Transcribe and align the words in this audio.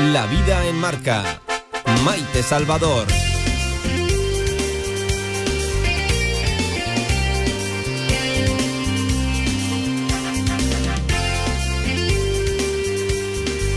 La 0.00 0.26
vida 0.26 0.66
en 0.66 0.76
marca. 0.76 1.40
Maite 2.04 2.42
Salvador. 2.42 3.06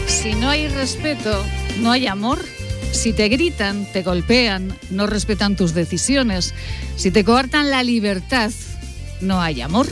Si 0.08 0.34
no 0.34 0.50
hay 0.50 0.68
respeto, 0.70 1.46
no 1.82 1.92
hay 1.92 2.08
amor. 2.08 2.44
Si 2.92 3.14
te 3.14 3.30
gritan, 3.30 3.86
te 3.94 4.02
golpean, 4.02 4.76
no 4.90 5.06
respetan 5.06 5.56
tus 5.56 5.76
decisiones. 5.76 6.56
Si 6.96 7.12
te 7.12 7.24
coartan 7.24 7.70
la 7.70 7.84
libertad, 7.84 8.52
no 9.22 9.40
hay 9.40 9.62
amor. 9.62 9.88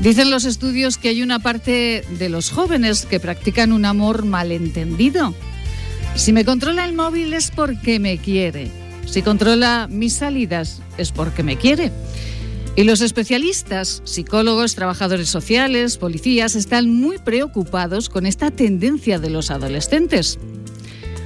Dicen 0.00 0.30
los 0.30 0.46
estudios 0.46 0.96
que 0.96 1.10
hay 1.10 1.22
una 1.22 1.40
parte 1.40 2.02
de 2.18 2.28
los 2.30 2.50
jóvenes 2.50 3.04
que 3.04 3.20
practican 3.20 3.70
un 3.70 3.84
amor 3.84 4.24
malentendido. 4.24 5.34
Si 6.14 6.32
me 6.32 6.46
controla 6.46 6.86
el 6.86 6.94
móvil 6.94 7.34
es 7.34 7.50
porque 7.50 7.98
me 8.00 8.16
quiere. 8.16 8.70
Si 9.04 9.20
controla 9.20 9.88
mis 9.90 10.14
salidas 10.14 10.80
es 10.96 11.12
porque 11.12 11.42
me 11.42 11.58
quiere. 11.58 11.92
Y 12.76 12.84
los 12.84 13.02
especialistas, 13.02 14.00
psicólogos, 14.04 14.74
trabajadores 14.74 15.28
sociales, 15.28 15.98
policías, 15.98 16.54
están 16.54 16.88
muy 16.88 17.18
preocupados 17.18 18.08
con 18.08 18.24
esta 18.24 18.50
tendencia 18.50 19.18
de 19.18 19.28
los 19.28 19.50
adolescentes. 19.50 20.38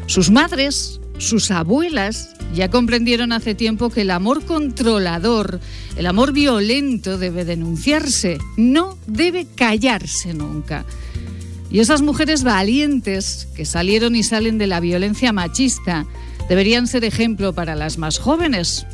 Sus 0.06 0.32
madres, 0.32 1.00
sus 1.18 1.50
abuelas, 1.50 2.34
ya 2.54 2.70
comprendieron 2.70 3.32
hace 3.32 3.54
tiempo 3.54 3.90
que 3.90 4.02
el 4.02 4.10
amor 4.10 4.44
controlador, 4.44 5.60
el 5.96 6.06
amor 6.06 6.32
violento 6.32 7.18
debe 7.18 7.44
denunciarse, 7.44 8.38
no 8.56 8.98
debe 9.06 9.46
callarse 9.54 10.34
nunca. 10.34 10.84
Y 11.70 11.80
esas 11.80 12.02
mujeres 12.02 12.44
valientes 12.44 13.48
que 13.56 13.64
salieron 13.64 14.14
y 14.14 14.22
salen 14.22 14.58
de 14.58 14.66
la 14.66 14.80
violencia 14.80 15.32
machista 15.32 16.06
deberían 16.48 16.86
ser 16.86 17.04
ejemplo 17.04 17.52
para 17.52 17.74
las 17.74 17.98
más 17.98 18.18
jóvenes. 18.18 18.86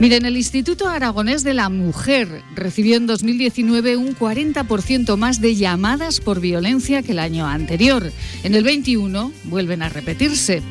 Miren, 0.00 0.24
el 0.24 0.36
Instituto 0.36 0.88
Aragonés 0.88 1.42
de 1.42 1.54
la 1.54 1.68
Mujer 1.68 2.42
recibió 2.54 2.96
en 2.96 3.06
2019 3.06 3.96
un 3.96 4.16
40% 4.16 5.16
más 5.16 5.40
de 5.40 5.56
llamadas 5.56 6.20
por 6.20 6.40
violencia 6.40 7.02
que 7.02 7.12
el 7.12 7.18
año 7.18 7.46
anterior. 7.46 8.12
En 8.44 8.54
el 8.54 8.62
21 8.62 9.32
vuelven 9.44 9.82
a 9.82 9.88
repetirse. 9.88 10.62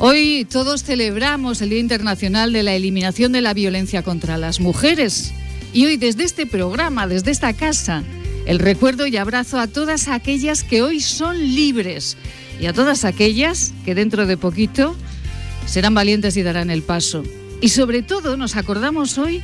Hoy 0.00 0.46
todos 0.48 0.84
celebramos 0.84 1.60
el 1.60 1.70
Día 1.70 1.80
Internacional 1.80 2.52
de 2.52 2.62
la 2.62 2.76
Eliminación 2.76 3.32
de 3.32 3.40
la 3.40 3.52
Violencia 3.52 4.04
contra 4.04 4.38
las 4.38 4.60
Mujeres. 4.60 5.34
Y 5.72 5.86
hoy 5.86 5.96
desde 5.96 6.22
este 6.22 6.46
programa, 6.46 7.08
desde 7.08 7.32
esta 7.32 7.52
casa, 7.52 8.04
el 8.46 8.60
recuerdo 8.60 9.08
y 9.08 9.16
abrazo 9.16 9.58
a 9.58 9.66
todas 9.66 10.06
aquellas 10.06 10.62
que 10.62 10.82
hoy 10.82 11.00
son 11.00 11.36
libres 11.36 12.16
y 12.60 12.66
a 12.66 12.72
todas 12.72 13.04
aquellas 13.04 13.74
que 13.84 13.96
dentro 13.96 14.26
de 14.26 14.36
poquito 14.36 14.94
serán 15.66 15.94
valientes 15.94 16.36
y 16.36 16.44
darán 16.44 16.70
el 16.70 16.82
paso. 16.82 17.24
Y 17.60 17.70
sobre 17.70 18.02
todo 18.02 18.36
nos 18.36 18.54
acordamos 18.54 19.18
hoy 19.18 19.42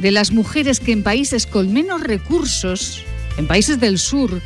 de 0.00 0.10
las 0.10 0.32
mujeres 0.32 0.80
que 0.80 0.92
en 0.92 1.02
países 1.02 1.46
con 1.46 1.72
menos 1.72 2.02
recursos, 2.02 3.02
en 3.38 3.46
países 3.46 3.80
del 3.80 3.98
sur, 3.98 4.42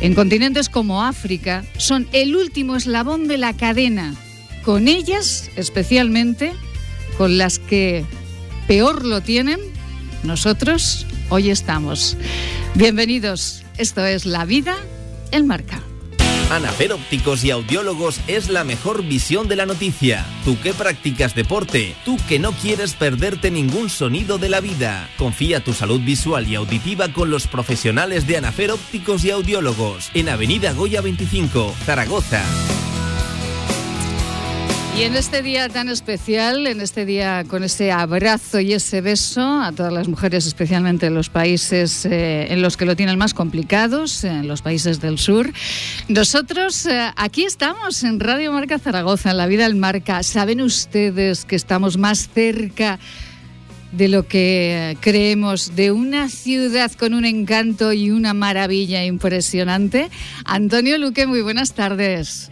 en 0.00 0.14
continentes 0.14 0.70
como 0.70 1.04
África, 1.04 1.66
son 1.76 2.08
el 2.12 2.34
último 2.34 2.76
eslabón 2.76 3.28
de 3.28 3.36
la 3.36 3.54
cadena. 3.54 4.14
Con 4.68 4.86
ellas, 4.86 5.50
especialmente, 5.56 6.52
con 7.16 7.38
las 7.38 7.58
que 7.58 8.04
peor 8.66 9.06
lo 9.06 9.22
tienen, 9.22 9.58
nosotros 10.24 11.06
hoy 11.30 11.48
estamos. 11.48 12.18
Bienvenidos. 12.74 13.62
Esto 13.78 14.04
es 14.04 14.26
La 14.26 14.44
Vida 14.44 14.76
en 15.30 15.46
Marca. 15.46 15.80
Anafer 16.50 16.92
Ópticos 16.92 17.44
y 17.44 17.50
Audiólogos 17.50 18.20
es 18.26 18.50
la 18.50 18.62
mejor 18.62 19.02
visión 19.04 19.48
de 19.48 19.56
la 19.56 19.64
noticia. 19.64 20.26
Tú 20.44 20.60
que 20.60 20.74
practicas 20.74 21.34
deporte, 21.34 21.96
tú 22.04 22.18
que 22.28 22.38
no 22.38 22.52
quieres 22.52 22.92
perderte 22.92 23.50
ningún 23.50 23.88
sonido 23.88 24.36
de 24.36 24.50
la 24.50 24.60
vida. 24.60 25.08
Confía 25.16 25.64
tu 25.64 25.72
salud 25.72 26.02
visual 26.02 26.46
y 26.46 26.56
auditiva 26.56 27.10
con 27.10 27.30
los 27.30 27.46
profesionales 27.46 28.26
de 28.26 28.36
Anafer 28.36 28.72
Ópticos 28.72 29.24
y 29.24 29.30
Audiólogos 29.30 30.10
en 30.12 30.28
Avenida 30.28 30.74
Goya 30.74 31.00
25, 31.00 31.74
Zaragoza. 31.86 32.44
Y 34.98 35.04
en 35.04 35.14
este 35.14 35.42
día 35.42 35.68
tan 35.68 35.88
especial, 35.88 36.66
en 36.66 36.80
este 36.80 37.06
día 37.06 37.44
con 37.46 37.62
ese 37.62 37.92
abrazo 37.92 38.58
y 38.58 38.72
ese 38.72 39.00
beso 39.00 39.60
a 39.60 39.70
todas 39.70 39.92
las 39.92 40.08
mujeres, 40.08 40.44
especialmente 40.44 41.06
en 41.06 41.14
los 41.14 41.28
países 41.28 42.04
eh, 42.04 42.52
en 42.52 42.62
los 42.62 42.76
que 42.76 42.84
lo 42.84 42.96
tienen 42.96 43.16
más 43.16 43.32
complicados, 43.32 44.24
en 44.24 44.48
los 44.48 44.60
países 44.60 45.00
del 45.00 45.20
sur, 45.20 45.52
nosotros 46.08 46.84
eh, 46.86 47.12
aquí 47.14 47.44
estamos 47.44 48.02
en 48.02 48.18
Radio 48.18 48.50
Marca 48.50 48.80
Zaragoza, 48.80 49.30
en 49.30 49.36
la 49.36 49.46
vida 49.46 49.68
del 49.68 49.76
Marca. 49.76 50.24
¿Saben 50.24 50.60
ustedes 50.60 51.44
que 51.44 51.54
estamos 51.54 51.96
más 51.96 52.28
cerca? 52.28 52.98
de 53.92 54.08
lo 54.08 54.26
que 54.26 54.98
creemos, 55.00 55.74
de 55.74 55.92
una 55.92 56.28
ciudad 56.28 56.92
con 56.92 57.14
un 57.14 57.24
encanto 57.24 57.94
y 57.94 58.10
una 58.10 58.34
maravilla 58.34 59.02
impresionante. 59.04 60.10
Antonio 60.44 60.98
Luque, 60.98 61.26
muy 61.26 61.40
buenas 61.40 61.72
tardes. 61.72 62.50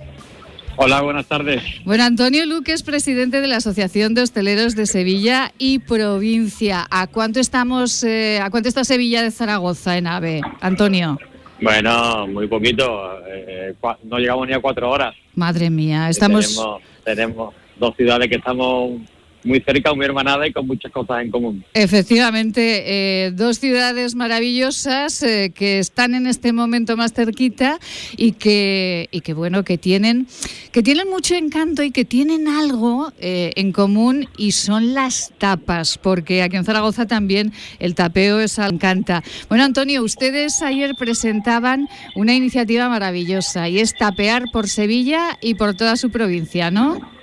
Hola, 0.79 1.01
buenas 1.01 1.27
tardes. 1.27 1.63
Bueno, 1.85 2.05
Antonio 2.05 2.45
Luque 2.45 2.73
es 2.73 2.83
presidente 2.83 3.41
de 3.41 3.49
la 3.49 3.57
Asociación 3.57 4.13
de 4.15 4.23
Hosteleros 4.23 4.77
de 4.77 4.87
Sevilla 4.87 5.53
y 5.59 5.79
Provincia. 5.79 6.87
¿A 6.91 7.07
cuánto 7.07 7.41
estamos, 7.41 8.05
eh, 8.05 8.41
a 8.43 8.51
cuánto 8.51 8.69
está 8.69 8.85
Sevilla 8.85 9.23
de 9.23 9.31
Zaragoza 9.31 9.97
en 9.97 10.07
AVE, 10.07 10.43
Antonio? 10.61 11.19
Bueno, 11.63 12.27
muy 12.27 12.47
poquito. 12.47 13.11
Eh, 13.27 13.75
no 14.05 14.19
llegamos 14.19 14.47
ni 14.47 14.53
a 14.53 14.61
cuatro 14.61 14.91
horas. 14.91 15.15
Madre 15.35 15.71
mía, 15.71 16.11
estamos. 16.11 16.55
Tenemos, 16.55 16.83
tenemos 17.05 17.55
dos 17.79 17.97
ciudades 17.97 18.29
que 18.29 18.37
estamos 18.37 19.01
muy 19.47 19.61
cerca, 19.61 19.95
muy 19.95 20.05
hermanada 20.05 20.47
y 20.47 20.53
con 20.53 20.67
muchas 20.67 20.93
cosas 20.93 21.23
en 21.23 21.31
común. 21.31 21.65
Efectivamente, 21.75 23.27
eh, 23.27 23.31
dos 23.31 23.59
ciudades 23.59 24.15
maravillosas 24.15 25.23
eh, 25.23 25.53
que 25.55 25.79
están 25.79 26.15
en 26.15 26.27
este 26.27 26.53
momento 26.53 26.97
más 26.97 27.13
cerquita 27.13 27.79
y 28.17 28.33
que, 28.33 29.09
y 29.11 29.21
que 29.21 29.33
bueno, 29.33 29.65
que 29.65 29.79
tienen, 29.79 30.27
que 30.73 30.83
tienen 30.83 31.09
mucho 31.09 31.35
encanto 31.35 31.83
y 31.83 31.91
que 31.91 32.05
tienen 32.05 32.49
algo 32.49 33.13
eh, 33.19 33.53
en 33.57 33.73
común 33.73 34.29
y 34.37 34.53
son 34.53 34.95
las 34.95 35.33
tapas, 35.39 35.99
porque 35.99 36.43
aquí 36.43 36.57
en 36.57 36.65
Zaragoza 36.65 37.07
también 37.07 37.53
el 37.79 37.95
tapeo 37.95 38.41
es 38.41 38.59
encanta. 38.59 39.23
Bueno, 39.49 39.65
Antonio, 39.65 40.03
ustedes 40.03 40.63
ayer 40.63 40.95
presentaban 40.99 41.89
una 42.15 42.35
iniciativa 42.35 42.89
maravillosa 42.89 43.69
y 43.69 43.79
es 43.79 43.95
tapear 43.95 44.45
por 44.53 44.69
Sevilla 44.69 45.39
y 45.41 45.55
por 45.55 45.75
toda 45.77 45.97
su 45.97 46.11
provincia, 46.11 46.71
¿no? 46.71 47.16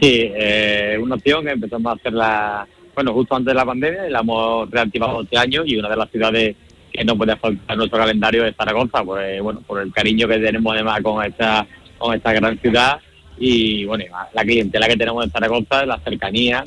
Sí, 0.00 0.30
eh, 0.34 0.98
una 1.00 1.14
opción 1.14 1.44
que 1.44 1.52
empezamos 1.52 1.90
a 1.90 1.96
hacerla, 1.96 2.68
bueno, 2.94 3.12
justo 3.14 3.34
antes 3.34 3.52
de 3.52 3.54
la 3.54 3.64
pandemia 3.64 4.10
la 4.10 4.20
hemos 4.20 4.70
reactivado 4.70 5.22
este 5.22 5.38
año 5.38 5.62
y 5.64 5.76
una 5.76 5.88
de 5.88 5.96
las 5.96 6.10
ciudades 6.10 6.56
que 6.92 7.04
no 7.04 7.16
puede 7.16 7.36
faltar 7.36 7.76
nuestro 7.76 7.98
calendario 7.98 8.44
es 8.44 8.54
Zaragoza, 8.56 9.02
pues 9.04 9.40
bueno, 9.40 9.62
por 9.66 9.80
el 9.80 9.92
cariño 9.92 10.28
que 10.28 10.38
tenemos 10.38 10.74
además 10.74 11.00
con 11.02 11.24
esta, 11.24 11.66
con 11.98 12.14
esta 12.14 12.32
gran 12.32 12.58
ciudad 12.58 12.98
y 13.38 13.84
bueno, 13.84 14.04
la 14.32 14.42
clientela 14.42 14.86
que 14.86 14.96
tenemos 14.96 15.24
en 15.24 15.30
Zaragoza, 15.30 15.86
la 15.86 15.98
cercanía 16.00 16.64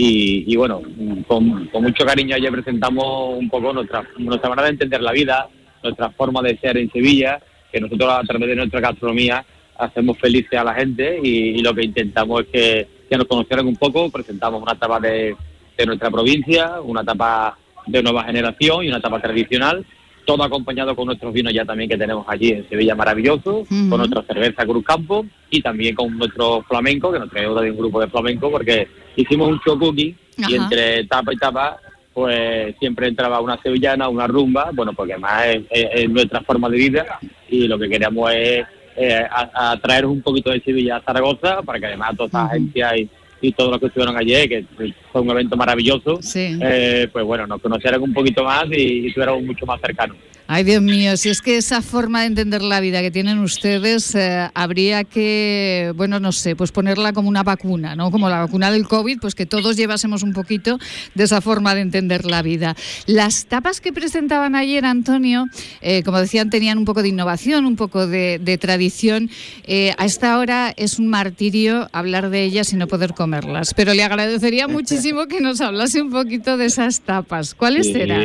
y, 0.00 0.54
bueno, 0.54 0.80
con, 1.26 1.68
mucho 1.72 2.06
cariño 2.06 2.36
ayer 2.36 2.52
presentamos 2.52 3.36
un 3.36 3.50
poco 3.50 3.72
nuestra, 3.72 4.04
nuestra 4.16 4.48
manera 4.48 4.66
de 4.66 4.74
entender 4.74 5.00
la 5.02 5.10
vida, 5.10 5.48
nuestra 5.82 6.10
forma 6.10 6.40
de 6.40 6.56
ser 6.58 6.76
en 6.76 6.88
Sevilla, 6.92 7.40
que 7.72 7.80
nosotros 7.80 8.08
a 8.08 8.22
través 8.22 8.48
de 8.48 8.54
nuestra 8.54 8.80
gastronomía 8.80 9.44
hacemos 9.78 10.18
felices 10.18 10.58
a 10.58 10.64
la 10.64 10.74
gente 10.74 11.18
y, 11.22 11.62
lo 11.62 11.74
que 11.74 11.84
intentamos 11.84 12.42
es 12.42 12.46
que, 12.48 12.88
que, 13.08 13.16
nos 13.16 13.26
conocieran 13.26 13.66
un 13.66 13.76
poco, 13.76 14.10
presentamos 14.10 14.62
una 14.62 14.72
etapa 14.72 15.00
de, 15.00 15.36
de 15.76 15.86
nuestra 15.86 16.10
provincia, 16.10 16.80
una 16.82 17.02
etapa 17.02 17.56
de 17.86 18.02
nueva 18.02 18.24
generación 18.24 18.84
y 18.84 18.88
una 18.88 18.98
etapa 18.98 19.20
tradicional, 19.20 19.84
todo 20.26 20.42
acompañado 20.42 20.94
con 20.94 21.06
nuestros 21.06 21.32
vinos 21.32 21.54
ya 21.54 21.64
también 21.64 21.88
que 21.88 21.96
tenemos 21.96 22.26
allí 22.28 22.50
en 22.50 22.68
Sevilla 22.68 22.94
maravilloso, 22.94 23.64
con 23.88 23.98
nuestra 23.98 24.22
cerveza 24.24 24.66
Cruz 24.66 24.84
Campo 24.84 25.24
y 25.48 25.62
también 25.62 25.94
con 25.94 26.18
nuestro 26.18 26.62
flamenco, 26.68 27.10
que 27.10 27.18
nos 27.18 27.30
traemos 27.30 27.62
de 27.62 27.70
un 27.70 27.78
grupo 27.78 28.00
de 28.00 28.08
flamenco 28.08 28.50
porque 28.50 28.88
hicimos 29.16 29.48
un 29.48 29.60
show 29.60 29.78
cooking 29.78 30.14
y 30.36 30.54
entre 30.54 31.00
etapa 31.00 31.32
y 31.32 31.36
etapa 31.36 31.78
pues 32.12 32.74
siempre 32.78 33.08
entraba 33.08 33.40
una 33.40 33.62
sevillana, 33.62 34.08
una 34.08 34.26
rumba, 34.26 34.70
bueno, 34.74 34.92
porque 34.92 35.16
más 35.16 35.46
es 35.70 36.10
nuestra 36.10 36.42
forma 36.42 36.68
de 36.68 36.76
vida 36.76 37.18
y 37.48 37.68
lo 37.68 37.78
que 37.78 37.88
queríamos 37.88 38.30
es 38.34 38.66
eh, 38.98 39.26
a, 39.30 39.76
traer 39.80 40.06
un 40.06 40.22
poquito 40.22 40.50
de 40.50 40.60
Sevilla 40.60 40.96
a 40.96 41.02
Zaragoza, 41.02 41.62
para 41.62 41.78
que 41.78 41.86
además 41.86 42.16
todas 42.16 42.32
las 42.32 42.50
agencias 42.50 42.96
y, 42.96 43.10
y 43.40 43.52
todos 43.52 43.70
los 43.70 43.80
que 43.80 43.86
estuvieron 43.86 44.16
allí, 44.16 44.48
que 44.48 44.64
fue 45.12 45.20
un 45.20 45.30
evento 45.30 45.56
maravilloso, 45.56 46.18
eh, 46.34 47.08
pues 47.12 47.24
bueno, 47.24 47.46
nos 47.46 47.60
conocieran 47.60 48.02
un 48.02 48.12
poquito 48.12 48.44
más 48.44 48.64
y, 48.70 49.00
y 49.00 49.06
estuviéramos 49.08 49.42
mucho 49.42 49.66
más 49.66 49.80
cercanos. 49.80 50.16
Ay, 50.50 50.64
Dios 50.64 50.80
mío, 50.80 51.14
si 51.18 51.28
es 51.28 51.42
que 51.42 51.58
esa 51.58 51.82
forma 51.82 52.22
de 52.22 52.28
entender 52.28 52.62
la 52.62 52.80
vida 52.80 53.02
que 53.02 53.10
tienen 53.10 53.38
ustedes, 53.38 54.14
eh, 54.14 54.48
habría 54.54 55.04
que, 55.04 55.92
bueno, 55.94 56.20
no 56.20 56.32
sé, 56.32 56.56
pues 56.56 56.72
ponerla 56.72 57.12
como 57.12 57.28
una 57.28 57.42
vacuna, 57.42 57.94
¿no? 57.94 58.10
Como 58.10 58.30
la 58.30 58.38
vacuna 58.38 58.70
del 58.70 58.88
COVID, 58.88 59.18
pues 59.20 59.34
que 59.34 59.44
todos 59.44 59.76
llevásemos 59.76 60.22
un 60.22 60.32
poquito 60.32 60.78
de 61.14 61.24
esa 61.24 61.42
forma 61.42 61.74
de 61.74 61.82
entender 61.82 62.24
la 62.24 62.40
vida. 62.40 62.76
Las 63.04 63.44
tapas 63.44 63.82
que 63.82 63.92
presentaban 63.92 64.54
ayer, 64.54 64.86
Antonio, 64.86 65.44
eh, 65.82 66.02
como 66.02 66.18
decían, 66.18 66.48
tenían 66.48 66.78
un 66.78 66.86
poco 66.86 67.02
de 67.02 67.08
innovación, 67.08 67.66
un 67.66 67.76
poco 67.76 68.06
de, 68.06 68.58
tradición. 68.58 69.28
Eh, 69.64 69.92
a 69.98 70.06
esta 70.06 70.38
hora 70.38 70.72
es 70.78 70.98
un 70.98 71.08
martirio 71.08 71.90
hablar 71.92 72.30
de 72.30 72.44
ellas 72.44 72.72
y 72.72 72.76
no 72.76 72.86
poder 72.86 73.12
comerlas, 73.12 73.74
pero 73.74 73.92
le 73.92 74.02
agradecería 74.02 74.66
muchísimo 74.66 75.26
que 75.26 75.42
nos 75.42 75.60
hablase 75.60 76.00
un 76.00 76.10
poquito 76.10 76.56
de 76.56 76.64
esas 76.64 77.02
tapas. 77.02 77.54
¿Cuáles 77.54 77.88
serán? 77.88 78.24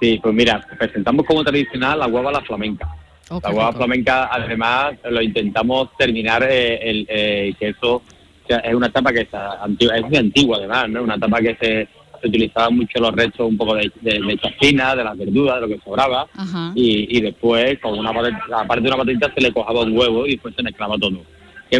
Sí, 0.00 0.20
pues 0.22 0.34
mira, 0.34 0.64
presentamos 0.78 1.26
como 1.26 1.44
tradicional 1.44 1.98
la 1.98 2.06
hueva 2.06 2.30
la 2.30 2.40
flamenca. 2.42 2.88
Oh, 3.30 3.40
la 3.42 3.50
hueva 3.50 3.72
flamenca, 3.72 4.28
además, 4.32 4.94
lo 5.10 5.20
intentamos 5.20 5.90
terminar 5.96 6.46
eh, 6.48 6.90
el 6.90 7.06
eh, 7.08 7.54
que 7.58 7.68
eso 7.68 8.02
es 8.48 8.74
una 8.74 8.86
etapa 8.86 9.12
que 9.12 9.20
es, 9.20 9.34
antigua, 9.34 9.96
es 9.96 10.02
muy 10.02 10.16
antigua, 10.16 10.56
además, 10.56 10.88
¿no? 10.88 11.02
Una 11.02 11.16
etapa 11.16 11.40
que 11.40 11.56
se, 11.60 11.88
utilizaba 12.26 12.68
mucho 12.70 12.98
los 12.98 13.14
restos 13.14 13.46
un 13.48 13.56
poco 13.56 13.76
de, 13.76 13.92
de, 14.00 14.20
de 14.20 14.38
chacina, 14.38 14.96
de 14.96 15.04
las 15.04 15.16
verduras, 15.16 15.56
de 15.56 15.60
lo 15.60 15.68
que 15.68 15.80
sobraba, 15.84 16.26
y, 16.74 17.20
después, 17.20 17.78
con 17.78 17.96
una 17.96 18.10
aparte 18.10 18.82
de 18.82 18.88
una 18.88 18.96
patita, 18.96 19.32
se 19.32 19.40
le 19.40 19.52
cojaba 19.52 19.82
un 19.82 19.96
huevo 19.96 20.26
y 20.26 20.32
después 20.32 20.54
se 20.56 20.62
mezclaba 20.62 20.96
todo. 20.98 21.22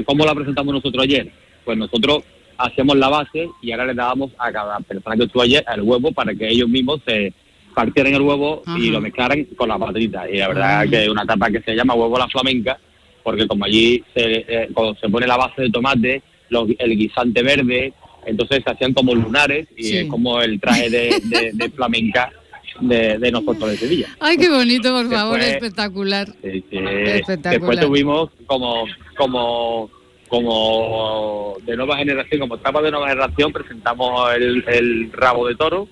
¿Cómo 0.05 0.25
la 0.25 0.35
presentamos 0.35 0.75
nosotros 0.75 1.03
ayer? 1.03 1.33
Pues 1.65 1.77
nosotros 1.77 2.23
hacíamos 2.57 2.97
la 2.99 3.09
base 3.09 3.49
y 3.63 3.73
ahora 3.73 3.87
le 3.87 3.95
dábamos 3.95 4.31
a 4.39 4.53
cada 4.53 4.79
persona 4.81 5.17
que 5.17 5.25
estuvo 5.25 5.43
ayer 5.43 5.65
el 5.75 5.83
huevo 5.83 6.13
para 6.13 6.33
que 6.35 6.49
ellos 6.49 6.69
mismos 6.69 7.01
se 7.05 7.33
partieran 7.79 8.13
el 8.13 8.23
huevo 8.23 8.65
y 8.77 8.91
lo 8.91 9.01
mezclaran 9.01 9.45
con 9.57 9.69
la 9.69 9.79
patita. 9.79 10.29
Y 10.29 10.39
la 10.39 10.49
verdad 10.49 10.89
que 10.91 11.05
es 11.05 11.09
una 11.09 11.25
tapa 11.25 11.49
que 11.49 11.63
se 11.63 11.77
llama 11.77 11.95
huevo 11.95 12.19
la 12.19 12.27
flamenca, 12.27 12.77
porque 13.23 13.47
como 13.47 13.67
allí 13.67 14.03
se, 14.13 14.45
eh, 14.49 14.69
cuando 14.75 14.99
se 14.99 15.09
pone 15.09 15.29
la 15.29 15.37
base 15.37 15.63
de 15.63 15.71
tomate, 15.71 16.21
el 16.51 16.99
guisante 16.99 17.41
verde, 17.41 17.93
entonces 18.27 18.65
se 18.65 18.71
hacían 18.73 18.95
como 18.95 19.15
lunares 19.15 19.69
y 19.77 19.99
es 19.99 20.09
como 20.09 20.43
el 20.43 20.59
traje 20.59 20.91
de, 20.91 21.71
flamenca 21.77 22.33
de, 22.81 23.31
nosotros 23.31 23.71
de 23.71 23.77
Sevilla. 23.77 24.09
Ay, 24.19 24.39
qué 24.39 24.51
bonito, 24.51 24.91
por 24.91 25.09
favor, 25.09 25.39
espectacular. 25.39 26.27
Después 26.43 27.79
tuvimos 27.79 28.31
como, 28.47 28.87
como, 29.17 29.89
como 30.27 31.57
de 31.65 31.77
nueva 31.77 31.97
generación, 31.97 32.41
como 32.41 32.59
tapa 32.59 32.83
de 32.83 32.91
nueva 32.91 33.09
generación, 33.09 33.53
presentamos 33.53 34.35
el, 34.35 34.65
el 34.67 35.13
rabo 35.13 35.47
de 35.47 35.55
toro, 35.55 35.87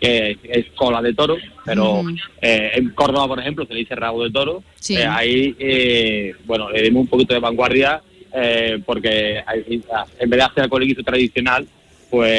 que 0.00 0.38
es 0.44 0.66
cola 0.74 1.02
de 1.02 1.12
toro, 1.12 1.36
pero 1.64 2.02
eh, 2.40 2.70
en 2.74 2.88
Córdoba, 2.90 3.28
por 3.28 3.40
ejemplo, 3.40 3.66
se 3.66 3.74
le 3.74 3.80
dice 3.80 3.94
rabo 3.94 4.24
de 4.24 4.30
toro. 4.30 4.62
Eh, 4.88 5.04
ahí, 5.04 5.54
eh, 5.58 6.32
bueno, 6.46 6.70
le 6.70 6.82
dimos 6.82 7.02
un 7.02 7.08
poquito 7.08 7.34
de 7.34 7.40
vanguardia 7.40 8.02
porque 8.86 9.42
en 9.46 10.30
vez 10.30 10.38
de 10.38 10.42
hacer 10.42 10.64
el 10.64 10.70
coleguito 10.70 11.02
tradicional, 11.02 11.66
pues 12.08 12.32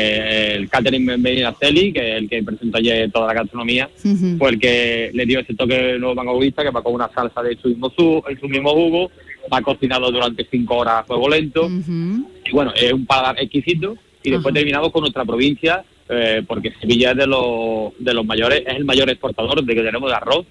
el 0.55 0.69
catering 0.69 1.05
Medina 1.21 1.53
Celi, 1.59 1.93
que 1.93 2.13
es 2.13 2.17
el 2.17 2.29
que 2.29 2.43
presentó 2.43 2.77
ayer 2.77 3.11
toda 3.11 3.27
la 3.27 3.33
gastronomía, 3.33 3.89
fue 4.37 4.49
el 4.49 4.59
que 4.59 5.11
le 5.13 5.25
dio 5.25 5.39
ese 5.39 5.53
toque 5.53 5.97
nuevo 5.99 6.15
vanguardista, 6.15 6.63
que 6.63 6.71
va 6.71 6.81
con 6.81 6.93
una 6.93 7.09
salsa 7.09 7.43
de 7.43 7.57
su 7.57 7.67
mismo, 7.67 7.89
su, 7.89 8.23
su 8.39 8.47
mismo 8.49 8.71
jugo, 8.73 9.11
va 9.53 9.61
cocinado 9.61 10.11
durante 10.11 10.47
cinco 10.49 10.77
horas 10.77 11.01
a 11.01 11.03
fuego 11.03 11.29
lento, 11.29 11.69
y 11.69 12.51
bueno, 12.51 12.73
es 12.75 12.91
un 12.91 13.05
paladar 13.05 13.39
exquisito, 13.39 13.95
y 14.23 14.31
después 14.31 14.53
terminamos 14.53 14.91
con 14.91 15.01
nuestra 15.01 15.25
provincia, 15.25 15.83
eh, 16.13 16.43
porque 16.45 16.73
Sevilla 16.79 17.11
es 17.11 17.17
de 17.17 17.27
los, 17.27 17.93
de 17.97 18.13
los 18.13 18.25
mayores, 18.25 18.63
es 18.67 18.75
el 18.75 18.83
mayor 18.83 19.09
exportador 19.09 19.63
de 19.63 19.75
que 19.75 19.81
tenemos 19.81 20.09
de 20.09 20.15
arroz. 20.15 20.45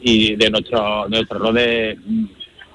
Y, 0.00 0.36
de 0.36 0.50
nuestro, 0.50 1.08
nuestro 1.08 1.36
arroz 1.36 1.54
de, 1.54 1.98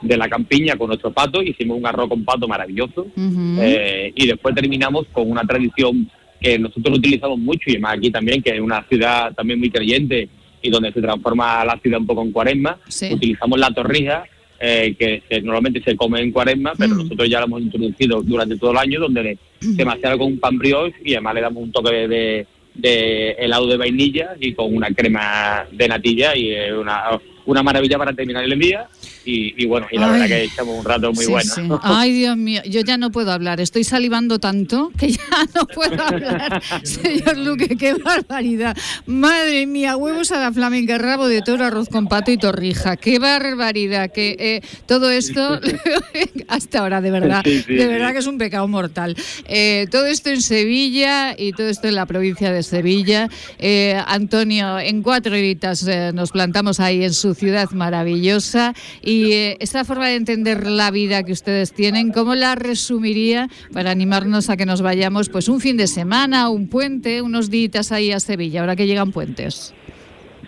la 0.01 0.29
campiña 0.29 0.75
con 0.75 0.87
nuestro 0.87 1.11
pato, 1.11 1.41
hicimos 1.41 1.77
un 1.77 1.87
arroz 1.87 2.09
con 2.09 2.23
pato 2.23 2.47
maravilloso. 2.47 3.07
Eh, 3.17 4.13
y 4.15 4.27
después 4.27 4.53
terminamos 4.53 5.07
con 5.11 5.31
una 5.31 5.41
tradición 5.41 6.07
que 6.39 6.59
nosotros 6.59 6.99
utilizamos 6.99 7.39
mucho 7.39 7.63
y 7.67 7.71
además 7.71 7.97
aquí 7.97 8.11
también, 8.11 8.43
que 8.43 8.51
es 8.51 8.59
una 8.59 8.83
ciudad 8.83 9.33
también 9.33 9.59
muy 9.59 9.71
creyente 9.71 10.29
y 10.61 10.69
donde 10.69 10.91
se 10.91 11.01
transforma 11.01 11.65
la 11.65 11.79
ciudad 11.79 11.99
un 11.99 12.05
poco 12.05 12.21
en 12.21 12.31
cuaresma, 12.31 12.77
utilizamos 13.11 13.59
la 13.59 13.71
torrija 13.71 14.25
eh, 14.65 14.95
que, 14.97 15.41
normalmente 15.41 15.83
se 15.83 15.97
come 15.97 16.21
en 16.21 16.31
cuaresma, 16.31 16.71
pero 16.77 16.95
mm. 16.95 16.97
nosotros 16.99 17.29
ya 17.29 17.39
lo 17.39 17.47
hemos 17.47 17.61
introducido 17.63 18.21
durante 18.21 18.57
todo 18.57 18.71
el 18.71 18.77
año, 18.77 19.01
donde 19.01 19.37
se 19.59 19.83
macera 19.83 20.17
con 20.17 20.27
un 20.27 20.39
pan 20.39 20.57
brioche 20.57 20.95
y 21.03 21.15
además 21.15 21.35
le 21.35 21.41
damos 21.41 21.63
un 21.63 21.71
toque 21.73 22.07
de, 22.07 22.47
de 22.73 23.31
helado 23.31 23.67
de 23.67 23.75
vainilla 23.75 24.37
y 24.39 24.53
con 24.53 24.73
una 24.73 24.87
crema 24.91 25.65
de 25.69 25.87
natilla 25.89 26.33
y 26.37 26.53
una, 26.71 27.19
una 27.45 27.63
maravilla 27.63 27.97
para 27.97 28.13
terminar 28.13 28.43
el 28.43 28.57
día 28.59 28.87
y, 29.25 29.65
bueno, 29.65 29.87
y 29.89 29.97
la 29.97 30.11
verdad 30.11 30.27
que 30.27 30.43
echamos 30.43 30.79
un 30.79 30.85
rato 30.85 31.13
muy 31.13 31.25
bueno. 31.25 31.79
Ay, 31.81 32.11
Dios 32.11 32.35
mío, 32.35 32.61
yo 32.65 32.81
ya 32.81 32.97
no 32.97 33.11
puedo 33.11 33.31
hablar, 33.31 33.61
estoy 33.61 33.83
salivando 33.83 34.39
tanto 34.39 34.91
que 34.97 35.11
ya 35.11 35.23
no 35.55 35.65
puedo 35.65 36.01
hablar. 36.01 36.61
Señor 36.83 37.37
Luque, 37.37 37.77
qué 37.77 37.93
barbaridad. 37.93 38.75
Madre 39.05 39.65
mía, 39.65 39.95
huevos 39.95 40.31
a 40.31 40.39
la 40.39 40.51
flamenca, 40.51 40.97
rabo 40.97 41.27
de 41.27 41.41
toro, 41.41 41.65
arroz 41.65 41.89
con 41.89 42.07
pato 42.07 42.31
y 42.31 42.37
torrija. 42.37 42.97
Qué 42.97 43.19
barbaridad, 43.19 44.11
que 44.11 44.35
eh, 44.39 44.61
todo 44.85 45.09
esto, 45.09 45.59
hasta 46.49 46.79
ahora, 46.79 46.99
de 46.99 47.11
verdad, 47.11 47.43
de 47.43 47.87
verdad 47.87 48.11
que 48.11 48.19
es 48.19 48.27
un 48.27 48.37
pecado 48.37 48.67
mortal. 48.67 49.15
Eh, 49.45 49.87
todo 49.89 50.05
esto 50.05 50.29
en 50.29 50.41
Sevilla 50.41 51.35
y 51.37 51.53
todo 51.53 51.69
esto 51.69 51.87
en 51.87 51.95
la 51.95 52.05
provincia 52.05 52.51
de 52.51 52.63
Sevilla. 52.63 53.29
Eh, 53.57 54.01
Antonio, 54.05 54.79
en 54.79 55.01
cuatro 55.01 55.33
horitas 55.33 55.83
nos 56.13 56.31
plantamos 56.31 56.79
ahí 56.79 57.03
en 57.03 57.13
su 57.13 57.32
ciudad 57.33 57.69
maravillosa 57.71 58.73
y 59.01 59.31
eh, 59.31 59.57
esta 59.59 59.85
forma 59.85 60.07
de 60.07 60.15
entender 60.15 60.67
la 60.67 60.91
vida 60.91 61.23
que 61.23 61.31
ustedes 61.31 61.73
tienen, 61.73 62.11
¿cómo 62.11 62.35
la 62.35 62.55
resumiría 62.55 63.47
para 63.73 63.91
animarnos 63.91 64.49
a 64.49 64.57
que 64.57 64.65
nos 64.65 64.81
vayamos 64.81 65.29
pues 65.29 65.49
un 65.49 65.59
fin 65.59 65.77
de 65.77 65.87
semana, 65.87 66.49
un 66.49 66.67
puente, 66.67 67.21
unos 67.21 67.49
días 67.49 67.91
ahí 67.91 68.11
a 68.11 68.19
Sevilla, 68.19 68.61
ahora 68.61 68.75
que 68.75 68.87
llegan 68.87 69.11
puentes? 69.11 69.73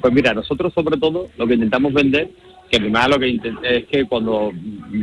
Pues 0.02 0.14
mira, 0.14 0.34
nosotros 0.34 0.74
sobre 0.74 0.98
todo 0.98 1.30
lo 1.38 1.48
que 1.48 1.54
intentamos 1.56 1.94
vender, 1.94 2.30
que 2.70 2.80
primero 2.80 3.08
lo 3.08 3.20
que 3.20 3.40
es 3.64 3.86
que 3.86 4.06
cuando, 4.06 4.52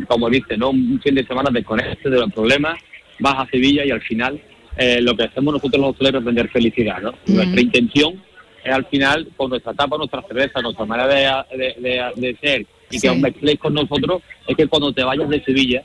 como 0.08 0.28
dice, 0.28 0.56
¿no? 0.56 0.70
un 0.70 1.00
fin 1.02 1.14
de 1.14 1.26
semana 1.26 1.50
desconecte 1.52 2.10
de 2.10 2.18
los 2.18 2.32
problemas, 2.32 2.78
vas 3.18 3.34
a 3.38 3.50
Sevilla 3.50 3.84
y 3.84 3.90
al 3.90 4.00
final 4.02 4.40
eh, 4.76 5.00
lo 5.00 5.16
que 5.16 5.24
hacemos 5.24 5.54
nosotros 5.54 5.80
los 5.80 5.90
hoteleros 5.90 6.20
es 6.20 6.26
vender 6.26 6.48
felicidad. 6.48 7.00
¿no? 7.00 7.14
Nuestra 7.26 7.60
intención 7.60 8.22
es 8.64 8.72
al 8.72 8.84
final, 8.86 9.28
con 9.36 9.50
nuestra 9.50 9.74
tapa, 9.74 9.96
nuestra 9.96 10.22
cerveza, 10.22 10.60
nuestra 10.60 10.84
manera 10.84 11.44
de, 11.48 12.36
ser 12.40 12.66
y 12.90 13.00
que 13.00 13.08
os 13.08 13.18
mezcléis 13.18 13.58
con 13.58 13.74
nosotros, 13.74 14.22
es 14.46 14.56
que 14.56 14.66
cuando 14.66 14.92
te 14.92 15.02
vayas 15.02 15.28
de 15.28 15.42
Sevilla, 15.42 15.82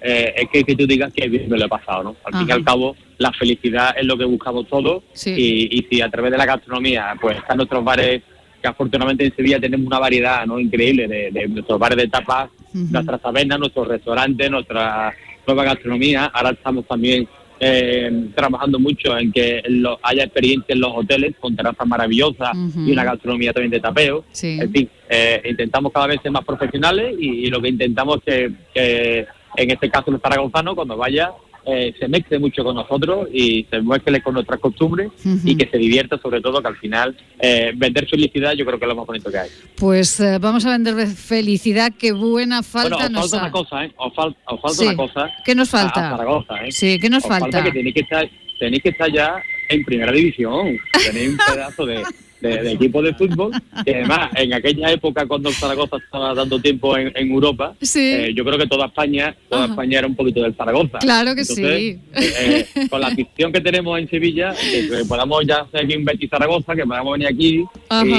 eh, 0.00 0.34
es 0.36 0.48
que, 0.50 0.64
que, 0.64 0.76
tú 0.76 0.86
digas 0.86 1.12
que 1.12 1.28
me 1.28 1.58
lo 1.58 1.66
he 1.66 1.68
pasado, 1.68 2.02
¿no? 2.02 2.16
Al 2.24 2.38
fin 2.38 2.48
y 2.48 2.52
al 2.52 2.64
cabo, 2.64 2.96
la 3.18 3.32
felicidad 3.32 3.94
es 3.96 4.06
lo 4.06 4.16
que 4.16 4.24
buscamos 4.24 4.68
todos 4.68 5.02
y, 5.26 5.86
si 5.90 6.00
a 6.00 6.08
través 6.08 6.30
de 6.32 6.38
la 6.38 6.46
gastronomía, 6.46 7.14
pues 7.20 7.36
están 7.36 7.56
nuestros 7.56 7.84
bares, 7.84 8.22
que 8.60 8.68
afortunadamente 8.68 9.24
en 9.24 9.34
Sevilla 9.34 9.60
tenemos 9.60 9.86
una 9.86 9.98
variedad 9.98 10.46
no 10.46 10.58
increíble 10.58 11.06
de, 11.06 11.48
nuestros 11.48 11.78
bares 11.78 11.96
de 11.96 12.08
tapas, 12.08 12.50
nuestras 12.72 13.20
tabernas, 13.20 13.58
nuestros 13.58 13.88
restaurantes, 13.88 14.50
nuestra 14.50 15.14
nueva 15.46 15.64
gastronomía. 15.64 16.26
Ahora 16.26 16.50
estamos 16.50 16.86
también 16.86 17.28
eh, 17.60 18.30
trabajando 18.34 18.78
mucho 18.78 19.16
en 19.18 19.32
que 19.32 19.62
haya 20.02 20.24
experiencia 20.24 20.72
en 20.72 20.80
los 20.80 20.92
hoteles 20.94 21.34
con 21.40 21.56
terrazas 21.56 21.86
maravillosas 21.86 22.50
y 22.54 22.92
una 22.92 23.04
gastronomía 23.04 23.52
también 23.52 23.70
de 23.70 23.80
tapeo. 23.80 24.24
En 24.60 24.72
fin, 24.72 24.88
eh, 25.08 25.42
intentamos 25.44 25.92
cada 25.92 26.06
vez 26.06 26.20
ser 26.22 26.30
más 26.30 26.44
profesionales 26.44 27.14
y, 27.18 27.48
lo 27.48 27.60
que 27.60 27.68
intentamos 27.68 28.18
es 28.26 28.52
que, 28.74 29.26
en 29.56 29.70
este 29.70 29.90
caso 29.90 30.10
el 30.10 30.20
zaragozano 30.20 30.76
cuando 30.76 30.96
vaya 30.96 31.32
eh, 31.70 31.94
se 31.98 32.08
mezcle 32.08 32.38
mucho 32.38 32.64
con 32.64 32.74
nosotros 32.74 33.28
y 33.32 33.66
se 33.70 33.82
mezcle 33.82 34.22
con 34.22 34.34
nuestras 34.34 34.58
costumbres 34.58 35.10
y 35.44 35.54
que 35.54 35.68
se 35.68 35.76
divierta 35.76 36.18
sobre 36.18 36.40
todo, 36.40 36.62
que 36.62 36.68
al 36.68 36.76
final 36.76 37.14
eh, 37.38 37.72
vender 37.76 38.08
felicidad 38.08 38.54
yo 38.54 38.64
creo 38.64 38.78
que 38.78 38.86
es 38.86 38.88
lo 38.88 38.96
más 38.96 39.06
bonito 39.06 39.30
que 39.30 39.38
hay. 39.38 39.50
Pues 39.76 40.18
eh, 40.20 40.38
vamos 40.38 40.64
a 40.64 40.70
vender 40.70 41.06
felicidad, 41.08 41.92
qué 41.98 42.12
buena 42.12 42.62
falta 42.62 42.96
bueno, 42.96 43.20
nos 43.20 43.30
falta 43.30 43.44
una 43.44 43.52
cosa, 43.52 43.84
¿eh? 43.84 43.92
Os, 43.96 44.14
falta 44.14 44.82
una 44.82 44.96
cosa. 44.96 45.30
¿Qué 45.44 45.54
nos 45.54 45.68
falta? 45.68 46.10
Zaragoza, 46.10 46.54
¿eh? 46.64 46.72
Sí, 46.72 46.98
¿qué 46.98 47.10
nos 47.10 47.22
falta? 47.22 47.62
que 47.62 47.72
tenéis 47.72 47.94
que, 47.94 48.00
estar, 48.00 48.28
tenéis 48.58 48.82
que 48.82 48.88
estar 48.88 49.12
ya 49.12 49.42
en 49.68 49.84
primera 49.84 50.12
división. 50.12 50.78
Tenéis 51.04 51.30
un 51.30 51.38
pedazo 51.54 51.84
de 51.84 52.02
de, 52.40 52.72
equipo 52.72 53.02
de 53.02 53.14
fútbol, 53.14 53.52
que 53.84 53.96
además 53.96 54.30
en 54.36 54.54
aquella 54.54 54.92
época 54.92 55.26
cuando 55.26 55.50
Zaragoza 55.50 55.96
estaba 55.96 56.34
dando 56.34 56.60
tiempo 56.60 56.96
en, 56.96 57.12
Europa, 57.16 57.74
eh, 57.96 58.32
yo 58.34 58.44
creo 58.44 58.58
que 58.58 58.66
toda 58.66 58.86
España, 58.86 59.34
toda 59.48 59.66
España 59.66 59.98
era 59.98 60.06
un 60.06 60.14
poquito 60.14 60.42
del 60.42 60.54
Zaragoza. 60.54 60.98
Claro 60.98 61.34
que 61.34 61.44
sí. 61.44 61.62
Eh, 61.64 62.66
con 62.88 63.00
la 63.00 63.08
afición 63.08 63.52
que 63.52 63.60
tenemos 63.60 63.98
en 63.98 64.08
Sevilla, 64.08 64.54
que, 64.54 65.04
podamos 65.08 65.44
ya 65.46 65.66
ser 65.70 65.84
aquí 65.84 65.94
en 65.94 66.04
Betis 66.04 66.30
Zaragoza, 66.30 66.74
que 66.74 66.84
podamos 66.84 67.12
venir 67.12 67.28
aquí 67.28 67.64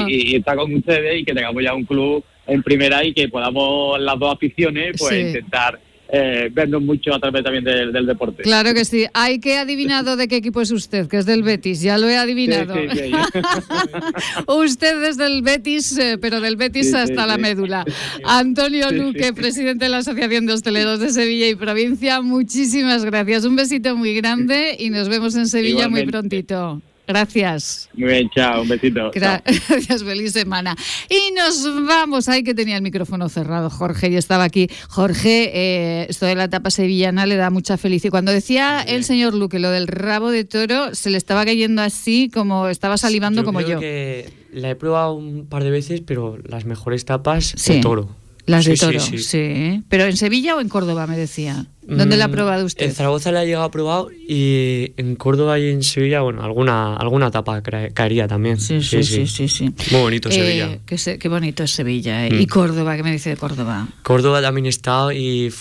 y, 0.08 0.36
estar 0.36 0.56
con 0.56 0.72
ustedes 0.74 1.20
y 1.20 1.24
que 1.24 1.34
tengamos 1.34 1.62
ya 1.62 1.74
un 1.74 1.84
club 1.84 2.24
en 2.46 2.62
primera 2.62 3.04
y 3.04 3.12
que 3.12 3.28
podamos 3.28 4.00
las 4.00 4.18
dos 4.18 4.34
aficiones 4.34 4.96
pues 4.98 5.12
intentar 5.12 5.78
eh, 6.12 6.50
vernos 6.52 6.82
mucho 6.82 7.14
a 7.14 7.20
través 7.20 7.44
también 7.44 7.64
del, 7.64 8.06
deporte. 8.06 8.42
Claro 8.42 8.74
que 8.74 8.84
sí. 8.84 9.06
Hay 9.14 9.38
que 9.38 9.58
adivinado 9.58 10.16
de 10.16 10.26
qué 10.28 10.36
equipo 10.36 10.60
es 10.60 10.70
usted, 10.70 11.06
que 11.08 11.18
es 11.18 11.26
del 11.26 11.42
Betis, 11.42 11.80
ya 11.80 11.98
lo 11.98 12.08
he 12.08 12.16
adivinado. 12.16 12.74
usted 14.48 15.02
es 15.04 15.16
del 15.16 15.42
Betis, 15.42 15.96
eh, 15.98 16.18
pero 16.20 16.40
del 16.40 16.56
Betis 16.56 16.94
hasta 16.94 17.26
la 17.26 17.38
médula. 17.38 17.84
Antonio 18.24 18.90
Luque, 18.90 19.32
presidente 19.32 19.84
de 19.84 19.90
la 19.90 19.98
Asociación 19.98 20.46
de 20.46 20.54
Hosteleros 20.54 21.00
de 21.00 21.10
Sevilla 21.10 21.48
y 21.48 21.54
Provincia, 21.54 22.20
muchísimas 22.20 23.04
gracias. 23.04 23.44
Un 23.44 23.56
besito 23.56 23.96
muy 23.96 24.14
grande 24.14 24.76
y 24.78 24.90
nos 24.90 25.08
vemos 25.08 25.36
en 25.36 25.46
Sevilla 25.46 25.88
muy 25.88 26.06
prontito. 26.06 26.82
Gracias. 27.12 27.88
Muy 27.94 28.08
bien, 28.08 28.30
chao, 28.30 28.62
un 28.62 28.68
besito. 28.68 29.10
Gracias, 29.14 30.04
feliz 30.04 30.32
semana. 30.32 30.76
Y 31.08 31.32
nos 31.34 31.86
vamos, 31.86 32.28
ahí 32.28 32.42
que 32.42 32.54
tenía 32.54 32.76
el 32.76 32.82
micrófono 32.82 33.28
cerrado, 33.28 33.68
Jorge, 33.68 34.10
y 34.10 34.16
estaba 34.16 34.44
aquí. 34.44 34.68
Jorge, 34.88 35.50
eh, 35.54 36.06
esto 36.08 36.26
de 36.26 36.34
la 36.34 36.44
etapa 36.44 36.70
sevillana 36.70 37.26
le 37.26 37.36
da 37.36 37.50
mucha 37.50 37.76
felicidad. 37.76 38.10
Cuando 38.10 38.32
decía 38.32 38.82
el 38.82 39.04
señor 39.04 39.34
Luque 39.34 39.58
lo 39.58 39.70
del 39.70 39.88
rabo 39.88 40.30
de 40.30 40.44
toro, 40.44 40.94
se 40.94 41.10
le 41.10 41.18
estaba 41.18 41.44
cayendo 41.44 41.82
así, 41.82 42.30
como 42.32 42.68
estaba 42.68 42.96
salivando 42.96 43.44
como 43.44 43.60
yo. 43.60 43.80
Que 43.80 44.30
la 44.52 44.70
he 44.70 44.76
probado 44.76 45.14
un 45.14 45.46
par 45.46 45.64
de 45.64 45.70
veces, 45.70 46.00
pero 46.00 46.38
las 46.44 46.64
mejores 46.64 47.04
tapas 47.04 47.54
de 47.66 47.80
toro. 47.80 48.19
Las 48.50 48.64
de 48.64 48.76
toro, 48.76 49.00
sí, 49.00 49.82
¿Pero 49.88 50.04
en 50.04 50.16
Sevilla 50.16 50.56
o 50.56 50.60
en 50.60 50.68
Córdoba, 50.68 51.06
me 51.06 51.16
decía? 51.16 51.66
¿Dónde 51.90 52.16
la 52.16 52.26
ha 52.26 52.28
mm, 52.28 52.32
probado 52.32 52.66
usted? 52.66 52.86
En 52.86 52.92
Zaragoza 52.92 53.32
la 53.32 53.42
he 53.42 53.46
llegado 53.46 53.64
a 53.64 53.70
probar 53.70 54.06
y 54.12 54.92
en 54.96 55.16
Córdoba 55.16 55.58
y 55.58 55.70
en 55.70 55.82
Sevilla, 55.82 56.20
bueno, 56.20 56.42
alguna, 56.42 56.96
alguna 56.96 57.30
tapa 57.30 57.62
caería 57.62 58.28
también. 58.28 58.60
Sí, 58.60 58.80
sí, 58.80 59.02
sí. 59.02 59.26
sí, 59.26 59.74
Muy 59.90 60.00
bonito 60.00 60.30
Sevilla. 60.30 60.66
Eh, 60.72 60.80
qué, 60.86 61.18
qué, 61.18 61.28
bonito 61.28 61.64
es 61.64 61.72
Sevilla. 61.72 62.26
Eh. 62.26 62.30
¿Y 62.40 62.44
mm. 62.44 62.48
Córdoba? 62.48 62.96
¿Qué 62.96 63.02
me 63.02 63.10
dice 63.10 63.30
de 63.30 63.36
Córdoba? 63.36 63.88
Córdoba 64.02 64.40
también 64.40 64.66
he 64.66 64.68
estado 64.68 65.10
y 65.10 65.52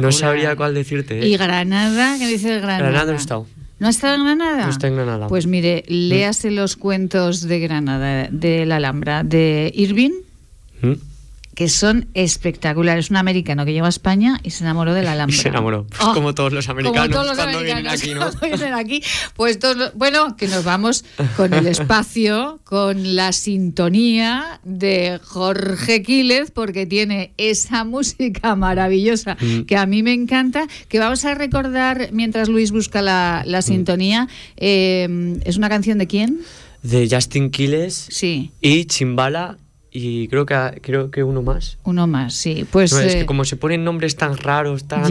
no 0.00 0.12
sabría 0.12 0.56
cuál 0.56 0.74
decirte. 0.74 1.20
¿eh? 1.20 1.28
¿Y 1.28 1.36
Granada? 1.36 2.16
¿Qué 2.18 2.26
dice 2.26 2.50
de 2.50 2.60
Granada? 2.60 2.90
Granada 2.90 3.12
he 3.12 3.16
estado. 3.16 3.46
¿No 3.78 3.88
ha 3.88 3.90
estado 3.90 4.14
en 4.14 4.24
Granada? 4.24 4.64
No 4.64 4.70
está 4.70 4.86
en 4.86 4.94
Granada. 4.96 5.28
Pues 5.28 5.46
mire, 5.46 5.84
mm. 5.86 5.92
léase 5.92 6.50
los 6.50 6.76
cuentos 6.76 7.42
de 7.42 7.58
Granada, 7.60 8.28
de 8.30 8.64
la 8.64 8.76
Alhambra, 8.76 9.24
de 9.24 9.70
Irving 9.74 10.12
que 11.56 11.70
son 11.70 12.08
espectaculares. 12.12 13.08
Un 13.10 13.16
americano 13.16 13.64
que 13.64 13.72
llegó 13.72 13.86
a 13.86 13.88
España 13.88 14.38
y 14.42 14.50
se 14.50 14.62
enamoró 14.62 14.92
de 14.92 15.02
la 15.02 15.12
Alhambra. 15.16 15.36
Se 15.36 15.48
enamoró, 15.48 15.86
pues, 15.86 16.00
como 16.14 16.34
todos 16.34 16.52
los 16.52 16.68
americanos 16.68 17.10
todos 17.10 17.26
los 17.26 17.36
cuando 17.36 17.58
americanos, 17.58 18.02
vienen 18.02 18.20
aquí, 18.20 18.40
¿no? 18.40 18.40
vienen 18.56 18.74
aquí, 18.74 19.02
pues 19.34 19.58
todos, 19.58 19.92
bueno, 19.94 20.36
que 20.36 20.48
nos 20.48 20.64
vamos 20.64 21.04
con 21.36 21.54
el 21.54 21.66
espacio, 21.66 22.60
con 22.62 23.16
la 23.16 23.32
sintonía 23.32 24.60
de 24.64 25.18
Jorge 25.24 26.02
Quílez, 26.02 26.50
porque 26.50 26.84
tiene 26.84 27.32
esa 27.38 27.84
música 27.84 28.54
maravillosa 28.54 29.38
mm. 29.40 29.62
que 29.62 29.78
a 29.78 29.86
mí 29.86 30.02
me 30.02 30.12
encanta, 30.12 30.68
que 30.88 30.98
vamos 30.98 31.24
a 31.24 31.34
recordar 31.34 32.10
mientras 32.12 32.50
Luis 32.50 32.70
busca 32.70 33.00
la, 33.00 33.44
la 33.46 33.60
mm. 33.60 33.62
sintonía. 33.62 34.28
Eh, 34.58 35.40
¿Es 35.46 35.56
una 35.56 35.70
canción 35.70 35.96
de 35.96 36.06
quién? 36.06 36.40
De 36.82 37.08
Justin 37.10 37.50
Quiles 37.50 38.08
sí. 38.10 38.52
y 38.60 38.84
Chimbala 38.84 39.56
y 39.96 40.28
creo 40.28 40.44
que 40.44 40.78
creo 40.82 41.10
que 41.10 41.22
uno 41.22 41.40
más. 41.40 41.78
Uno 41.84 42.06
más, 42.06 42.34
sí. 42.34 42.66
Pues 42.70 42.92
es 42.92 43.14
que 43.14 43.20
eh, 43.22 43.26
como 43.26 43.46
se 43.46 43.56
ponen 43.56 43.82
nombres 43.82 44.16
tan 44.16 44.36
raros, 44.36 44.84
tan 44.84 45.06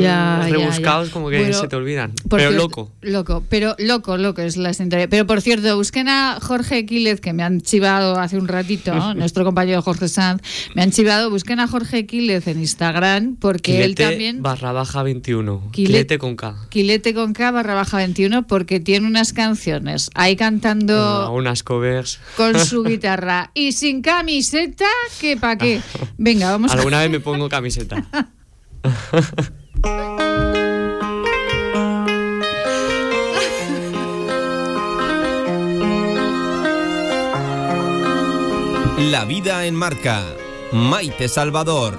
rebuscados, 0.49 1.09
como 1.09 1.29
que 1.29 1.53
se 1.53 1.67
te 1.67 1.75
olvidan. 1.75 2.13
Pero 2.29 2.51
loco. 2.51 2.91
Loco, 3.01 3.43
pero 3.49 3.75
loco, 3.79 4.17
loco 4.17 4.43
es 4.43 4.57
la 4.57 4.69
historia. 4.69 5.09
Pero 5.09 5.25
por 5.25 5.41
cierto, 5.41 5.75
busquen 5.75 6.07
a 6.07 6.39
Jorge 6.39 6.85
Quílez, 6.85 7.19
que 7.19 7.33
me 7.33 7.41
han 7.41 7.61
chivado 7.61 8.19
hace 8.19 8.37
un 8.37 8.47
ratito, 8.47 9.13
nuestro 9.15 9.43
compañero 9.43 9.81
Jorge 9.81 10.07
Sanz, 10.07 10.43
me 10.75 10.83
han 10.83 10.91
chivado, 10.91 11.31
busquen 11.31 11.59
a 11.59 11.67
Jorge 11.67 12.05
Quílez 12.05 12.47
en 12.47 12.59
Instagram, 12.59 13.37
porque 13.37 13.83
él 13.83 13.95
también... 13.95 14.43
barra 14.43 14.71
baja 14.71 15.01
21. 15.01 15.69
Quilete, 15.71 16.19
con 16.19 16.35
K. 16.35 16.55
Quilete 16.69 17.15
con 17.15 17.33
K 17.33 17.49
barra 17.49 17.73
baja 17.73 17.97
21, 17.97 18.45
porque 18.45 18.79
tiene 18.79 19.07
unas 19.07 19.33
canciones 19.33 20.11
ahí 20.13 20.35
cantando... 20.35 20.95
Ah, 20.95 21.31
unas 21.31 21.63
covers. 21.63 22.19
Con 22.37 22.59
su 22.59 22.83
guitarra. 22.83 23.49
y 23.55 23.71
sin 23.71 24.03
camiseta 24.03 24.74
¿Qué 25.19 25.37
pa' 25.37 25.57
qué? 25.57 25.81
Venga, 26.17 26.51
vamos 26.51 26.71
Alguna 26.71 26.99
vez 26.99 27.09
me 27.09 27.19
pongo 27.19 27.49
camiseta. 27.49 28.05
La 39.11 39.25
vida 39.25 39.65
en 39.65 39.75
marca. 39.75 40.23
Maite 40.71 41.27
Salvador. 41.27 41.97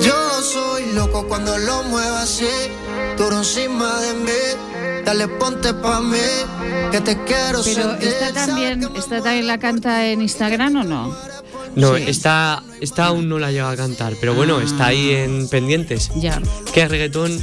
Yo 0.00 0.42
soy 0.42 0.92
loco 0.94 1.26
cuando 1.28 1.58
lo 1.58 1.82
muevo 1.84 2.16
así, 2.16 2.48
tú 3.16 3.30
encima 3.32 4.00
de 4.00 4.14
mí. 4.14 4.67
Dale, 5.08 5.26
ponte 5.26 5.72
pa' 5.72 6.02
mí, 6.02 6.18
que 6.92 7.00
te 7.00 7.16
quiero 7.24 7.62
Pero 7.64 7.94
está 7.94 8.30
también, 8.34 8.86
está 8.94 9.22
también 9.22 9.46
la 9.46 9.56
canta 9.56 10.06
en 10.06 10.20
Instagram 10.20 10.76
o 10.76 10.84
no? 10.84 11.16
No, 11.74 11.96
está, 11.96 12.62
está 12.82 13.06
aún 13.06 13.26
no 13.26 13.38
la 13.38 13.50
llega 13.50 13.70
a 13.70 13.76
cantar, 13.76 14.16
pero 14.20 14.34
bueno, 14.34 14.60
está 14.60 14.88
ahí 14.88 15.12
en 15.12 15.48
pendientes. 15.48 16.10
Ya. 16.16 16.42
Que 16.74 16.86
reggaetón 16.86 17.42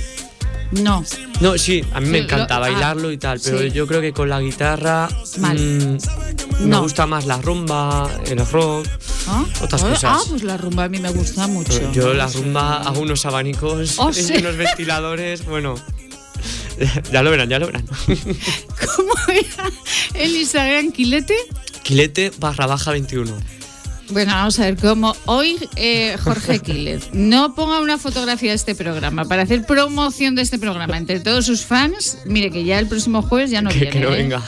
no. 0.74 1.04
No, 1.42 1.58
sí, 1.58 1.84
a 1.92 2.02
mí 2.02 2.10
me 2.10 2.20
encanta 2.20 2.58
ah, 2.58 2.60
bailarlo 2.60 3.12
y 3.12 3.18
tal, 3.18 3.40
pero 3.44 3.64
yo 3.64 3.88
creo 3.88 4.00
que 4.00 4.14
con 4.14 4.30
la 4.30 4.40
guitarra 4.42 5.10
mm, 5.40 6.68
me 6.68 6.78
gusta 6.78 7.08
más 7.08 7.26
la 7.26 7.42
rumba, 7.42 8.12
el 8.28 8.46
rock, 8.46 8.86
¿Ah? 9.28 9.44
otras 9.60 9.84
cosas. 9.84 10.04
Ah, 10.04 10.22
pues 10.30 10.44
la 10.44 10.58
rumba 10.58 10.84
a 10.84 10.90
mí 10.90 11.00
me 11.00 11.10
gusta 11.10 11.48
mucho. 11.48 11.92
Yo 11.92 12.14
la 12.14 12.28
rumba 12.28 12.84
hago 12.84 13.02
unos 13.02 13.26
abanicos, 13.26 13.98
oh, 13.98 14.12
unos 14.40 14.56
ventiladores, 14.56 15.44
bueno. 15.46 15.74
Ya 17.12 17.24
lo 17.24 17.32
verán, 17.32 17.50
ya 17.50 17.60
lo 17.60 17.68
verán. 17.68 17.86
¿Cómo 18.96 19.14
era 19.28 19.72
el 20.14 20.36
Instagram 20.36 20.92
Quilete? 20.92 21.36
Quilete 21.84 22.32
barra 22.40 22.68
baja 22.68 22.92
21. 22.92 23.32
Bueno, 24.12 24.34
vamos 24.34 24.60
a 24.60 24.66
ver 24.66 24.78
cómo 24.78 25.16
hoy 25.26 25.58
eh, 25.76 26.16
Jorge 26.24 26.60
Quílez 26.60 27.10
no 27.14 27.56
ponga 27.56 27.82
una 27.82 27.98
fotografía 27.98 28.52
de 28.52 28.56
este 28.56 28.76
programa 28.76 29.26
para 29.26 29.44
hacer 29.44 29.66
promoción 29.66 30.36
de 30.36 30.44
este 30.44 30.60
programa 30.60 30.98
entre 30.98 31.20
todos 31.20 31.46
sus 31.46 31.66
fans. 31.66 32.20
Mire 32.26 32.52
que 32.52 32.64
ya 32.64 32.78
el 32.78 32.88
próximo 32.88 33.24
jueves 33.24 33.50
ya 33.50 33.62
no 33.64 33.72
viene. 33.72 33.90
Que 33.90 34.00
no 34.00 34.10
¿eh? 34.10 34.18
venga. 34.18 34.42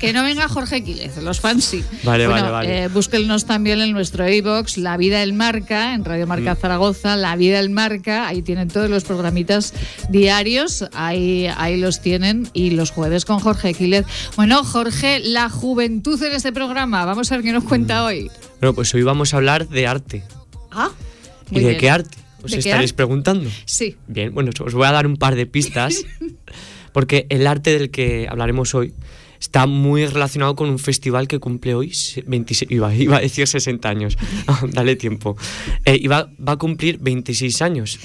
Que 0.00 0.12
no, 0.12 0.22
venga 0.22 0.48
Jorge 0.48 0.84
Quílez, 0.84 1.16
los 1.18 1.40
fans 1.40 1.64
sí. 1.64 1.84
Vale, 2.04 2.28
vale, 2.28 2.48
vale. 2.48 2.84
Eh, 2.84 2.88
búsquenos 2.88 3.44
también 3.44 3.80
en 3.80 3.92
nuestro 3.92 4.24
e-box 4.24 4.78
La 4.78 4.96
Vida 4.96 5.18
del 5.20 5.32
Marca, 5.32 5.94
en 5.94 6.04
Radio 6.04 6.26
Marca 6.26 6.54
mm. 6.54 6.58
Zaragoza, 6.58 7.16
La 7.16 7.34
Vida 7.34 7.56
del 7.56 7.70
Marca. 7.70 8.28
Ahí 8.28 8.42
tienen 8.42 8.68
todos 8.68 8.88
los 8.88 9.02
programitas 9.02 9.74
diarios, 10.10 10.84
ahí, 10.92 11.48
ahí 11.56 11.76
los 11.76 12.00
tienen. 12.00 12.48
Y 12.52 12.70
los 12.70 12.92
jueves 12.92 13.24
con 13.24 13.40
Jorge 13.40 13.74
Quílez. 13.74 14.06
Bueno, 14.36 14.62
Jorge, 14.62 15.20
la 15.20 15.50
juventud 15.50 16.22
en 16.22 16.32
este 16.32 16.52
programa. 16.52 17.04
Vamos 17.04 17.32
a 17.32 17.36
ver 17.36 17.44
qué 17.44 17.52
nos 17.52 17.64
cuenta 17.64 18.02
mm. 18.02 18.04
hoy. 18.04 18.30
Bueno, 18.60 18.74
pues 18.74 18.94
hoy 18.94 19.02
vamos 19.02 19.34
a 19.34 19.38
hablar 19.38 19.68
de 19.68 19.86
arte. 19.86 20.22
Ah. 20.70 20.90
¿Y 21.50 21.60
de 21.60 21.76
qué 21.76 21.90
arte? 21.90 22.16
Os 22.42 22.52
estaréis 22.52 22.92
preguntando. 22.92 23.50
Sí. 23.64 23.96
Bien, 24.06 24.34
bueno, 24.34 24.50
os 24.64 24.74
voy 24.74 24.86
a 24.86 24.92
dar 24.92 25.06
un 25.06 25.16
par 25.16 25.34
de 25.34 25.46
pistas. 25.46 26.04
porque 26.96 27.26
el 27.28 27.46
arte 27.46 27.78
del 27.78 27.90
que 27.90 28.26
hablaremos 28.26 28.74
hoy 28.74 28.94
está 29.38 29.66
muy 29.66 30.06
relacionado 30.06 30.56
con 30.56 30.70
un 30.70 30.78
festival 30.78 31.28
que 31.28 31.38
cumple 31.38 31.74
hoy 31.74 31.92
26, 32.26 32.70
iba, 32.70 32.88
a 32.88 33.20
decir 33.20 33.46
60 33.46 33.86
años, 33.86 34.16
dale 34.72 34.96
tiempo, 34.96 35.36
eh, 35.84 36.08
va 36.08 36.30
a 36.46 36.56
cumplir 36.56 36.96
26 36.96 37.60
años 37.60 37.98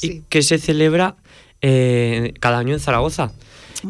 y 0.00 0.20
que 0.28 0.42
se 0.42 0.58
celebra 0.58 1.16
eh, 1.60 2.34
cada 2.38 2.58
año 2.58 2.72
en 2.72 2.78
Zaragoza 2.78 3.32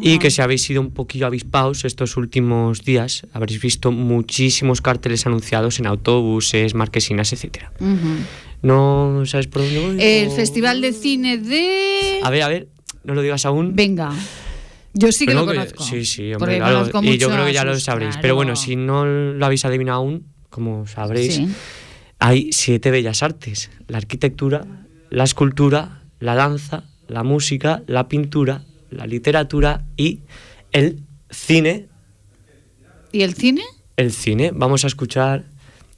y 0.00 0.18
que 0.18 0.30
si 0.30 0.42
habéis 0.42 0.62
sido 0.62 0.80
un 0.80 0.90
poquillo 0.90 1.26
avispados 1.26 1.84
estos 1.84 2.16
últimos 2.16 2.84
días, 2.84 3.26
habréis 3.32 3.60
visto 3.60 3.92
muchísimos 3.92 4.80
carteles 4.80 5.26
anunciados 5.26 5.78
en 5.78 5.86
autobuses, 5.86 6.74
marquesinas, 6.74 7.32
etcétera. 7.32 7.72
¿No 8.62 9.22
sabes 9.26 9.46
por 9.46 9.62
dónde 9.62 9.80
voy? 9.80 9.96
El 10.02 10.30
Festival 10.30 10.80
de 10.80 10.92
Cine 10.92 11.38
de... 11.38 12.20
A 12.22 12.30
ver, 12.30 12.42
a 12.42 12.48
ver, 12.48 12.68
no 13.04 13.14
lo 13.14 13.22
digas 13.22 13.46
aún. 13.46 13.76
Venga. 13.76 14.12
Yo 14.94 15.12
sí 15.12 15.26
que 15.26 15.34
lo 15.34 15.44
conozco. 15.44 15.84
sí, 15.84 16.04
sí, 16.04 16.32
hombre, 16.32 16.56
y 17.02 17.18
yo 17.18 17.28
creo 17.28 17.44
que 17.44 17.52
ya 17.52 17.64
lo 17.64 17.78
sabréis. 17.78 18.16
Pero 18.20 18.34
bueno, 18.34 18.56
si 18.56 18.76
no 18.76 19.04
lo 19.04 19.44
habéis 19.44 19.64
adivinado 19.64 19.98
aún, 19.98 20.26
como 20.48 20.86
sabréis, 20.86 21.42
hay 22.18 22.50
siete 22.52 22.90
bellas 22.90 23.22
artes. 23.22 23.70
La 23.88 23.98
arquitectura, 23.98 24.66
la 25.10 25.24
escultura, 25.24 26.02
la 26.18 26.34
danza, 26.34 26.84
la 27.08 27.22
música, 27.22 27.82
la 27.86 28.08
pintura, 28.08 28.64
la 28.90 29.06
literatura 29.06 29.84
y 29.96 30.20
el 30.72 31.00
cine. 31.30 31.88
¿Y 33.12 33.22
el 33.22 33.34
cine? 33.34 33.62
El 33.96 34.12
cine. 34.12 34.50
Vamos 34.54 34.84
a 34.84 34.88
escuchar 34.88 35.44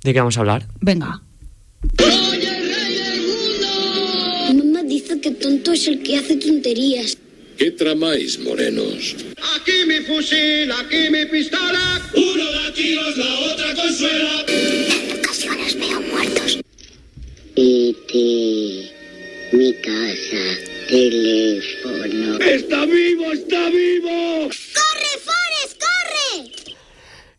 de 0.05 0.13
qué 0.13 0.19
vamos 0.19 0.37
a 0.37 0.41
hablar. 0.41 0.67
Venga. 0.81 1.23
Mamá 4.55 4.83
dice 4.85 5.21
que 5.21 5.31
tonto 5.33 5.73
es 5.73 5.89
el 5.89 6.03
que 6.03 6.17
hace 6.19 6.37
tonterías. 6.37 7.19
¿Qué 7.57 7.73
tramáis, 7.73 8.39
morenos? 8.39 9.17
Aquí 9.57 9.73
mi 9.87 9.99
fusil, 10.05 10.71
aquí 10.71 11.11
mi 11.11 11.27
pistola. 11.27 12.01
Uno 12.15 12.53
da 12.53 12.73
tiros, 12.73 13.17
la 13.17 13.39
otra 13.53 13.75
consuela. 13.75 14.45
En 14.47 15.19
ocasiones 15.19 15.77
veo 15.77 16.01
muertos. 16.01 16.61
Y 17.57 17.97
te 18.07 19.57
mi 19.57 19.73
casa. 19.83 20.78
Teléfono. 20.89 22.39
¡Está 22.39 22.85
vivo, 22.87 23.33
está 23.33 23.69
vivo! 23.69 24.49
¡Corre, 24.49 25.13
Forrest, 25.23 25.79
corre! 25.79 26.75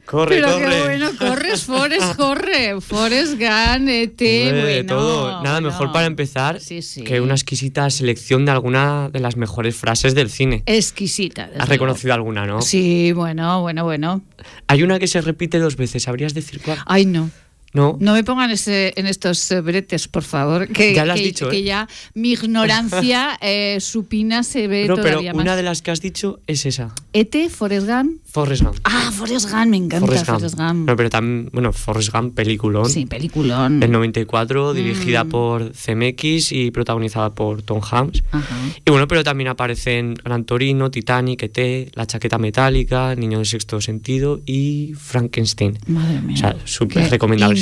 Corre, 0.06 0.36
Pero 0.36 0.52
corre. 0.54 0.70
qué 0.70 0.80
bueno, 0.84 1.10
corres, 1.18 1.64
Forrest, 1.66 2.16
corre. 2.16 2.82
Forrest 2.82 3.34
Hombre, 3.34 4.62
bueno. 4.62 4.96
todo. 4.96 5.44
Nada 5.44 5.60
bueno. 5.60 5.70
mejor 5.70 5.92
para 5.92 6.06
empezar 6.06 6.60
Sí, 6.60 6.82
sí. 6.84 7.04
que 7.04 7.22
una 7.22 7.34
exquisita 7.34 7.90
selección 7.90 8.46
de 8.46 8.52
alguna 8.52 9.10
de 9.12 9.20
las 9.20 9.36
mejores 9.36 9.76
frases 9.76 10.14
del 10.16 10.30
cine. 10.30 10.62
Exquisita. 10.68 11.44
Has 11.46 11.52
luego. 11.54 11.66
reconocido 11.70 12.14
alguna, 12.14 12.46
¿no? 12.46 12.62
Sí, 12.62 13.12
bueno, 13.14 13.62
bueno, 13.62 13.84
bueno. 13.84 14.22
Hay 14.68 14.84
una 14.84 15.00
que 15.00 15.08
se 15.08 15.22
repite 15.22 15.58
dos 15.60 15.76
veces, 15.76 16.04
¿sabrías 16.04 16.34
decir 16.36 16.62
cuál? 16.64 16.78
Ay, 16.86 17.06
no. 17.06 17.30
No. 17.74 17.98
No 18.00 18.14
me 18.14 18.24
pongan 18.24 18.50
ese, 18.52 18.94
en 18.96 19.06
estos 19.06 19.52
eh, 19.52 19.62
bretes, 19.62 20.08
por 20.08 20.24
favor. 20.24 20.68
Que, 20.68 20.94
Ya 20.94 21.06
lo 21.06 21.14
has 21.14 21.20
que- 21.20 21.26
dicho, 21.26 21.50
que 21.50 21.58
¿eh? 21.60 21.64
ya 21.64 21.88
mi 22.16 22.32
ignorancia 22.32 23.38
eh, 23.42 23.78
supina 23.80 24.44
se 24.44 24.68
ve 24.68 24.88
No, 24.88 24.96
pero 24.96 25.10
todavía 25.10 25.34
más. 25.34 25.44
una 25.44 25.56
de 25.56 25.64
las 25.64 25.82
que 25.82 25.92
has 25.92 26.02
dicho 26.02 26.40
es 26.48 26.66
esa. 26.66 26.94
¿Ete? 27.14 27.50
¿Forrest 27.50 27.88
Gump? 27.88 28.22
Forrest 28.26 28.64
Gump. 28.64 28.78
Ah, 28.84 29.12
Forrest 29.16 29.50
Gump, 29.52 29.66
me 29.68 29.78
encanta 29.78 30.06
Forrest 30.06 30.26
Gump. 30.28 30.40
Forrest 30.40 30.56
Gump. 30.58 30.88
No, 30.90 30.96
pero 30.96 31.10
también, 31.10 31.50
bueno, 31.54 31.74
Forrest 31.74 32.12
Gump, 32.14 32.36
peliculón. 32.36 32.90
Sí, 32.90 33.06
peliculón. 33.06 33.82
El 33.84 33.92
94, 33.92 34.74
dirigida 34.74 35.24
Mm. 35.24 35.30
por 35.30 35.72
CMX 35.74 36.52
y 36.52 36.72
protagonizada 36.72 37.34
por 37.34 37.62
Tom 37.62 37.82
Hanks. 37.84 38.24
Ajá. 38.32 38.56
Y 38.86 38.90
bueno, 38.92 39.08
pero 39.08 39.24
también 39.24 39.48
aparecen 39.48 40.14
Gran 40.16 40.44
Torino, 40.46 40.92
Titanic, 40.92 41.44
ET, 41.44 41.92
La 41.96 42.06
chaqueta 42.06 42.38
metálica, 42.38 43.16
Niño 43.16 43.38
del 43.40 43.48
sexto 43.48 43.82
sentido 43.82 44.42
y 44.46 44.94
Frankenstein. 44.98 45.78
Madre 45.88 46.22
mía. 46.22 46.36
O 46.36 46.38
sea, 46.38 46.56
súper 46.66 47.04
todas. 47.04 47.10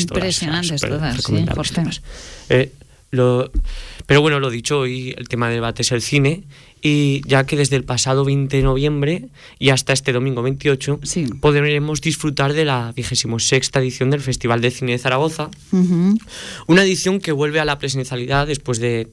Impresionantes 0.02 0.82
todas, 0.82 1.16
sí, 1.24 1.46
todas. 1.46 2.02
Eh, 2.50 2.72
lo- 3.12 3.50
pero 4.06 4.22
bueno, 4.22 4.40
lo 4.40 4.50
dicho, 4.50 4.80
hoy 4.80 5.14
el 5.18 5.28
tema 5.28 5.48
de 5.50 5.56
debate 5.56 5.82
es 5.82 5.92
el 5.92 6.02
cine 6.02 6.44
y 6.82 7.22
ya 7.28 7.46
que 7.46 7.56
desde 7.58 7.76
el 7.76 7.84
pasado 7.84 8.24
20 8.24 8.56
de 8.58 8.64
noviembre 8.64 9.26
y 9.60 9.70
hasta 9.70 9.94
este 9.94 10.14
domingo 10.14 10.42
28 10.44 11.00
Sí. 11.04 11.26
podremos 11.42 12.02
disfrutar 12.02 12.54
de 12.54 12.66
la 12.66 12.94
26 12.96 13.72
edición 13.76 14.10
del 14.12 14.22
Festival 14.22 14.62
de 14.62 14.72
Cine 14.72 14.92
de 14.94 14.98
Zaragoza, 15.00 15.50
Ujú. 15.72 16.18
una 16.68 16.84
edición 16.84 17.20
que 17.20 17.32
vuelve 17.32 17.60
a 17.60 17.66
la 17.66 17.78
presencialidad 17.80 18.48
después 18.48 18.80
de 18.80 19.08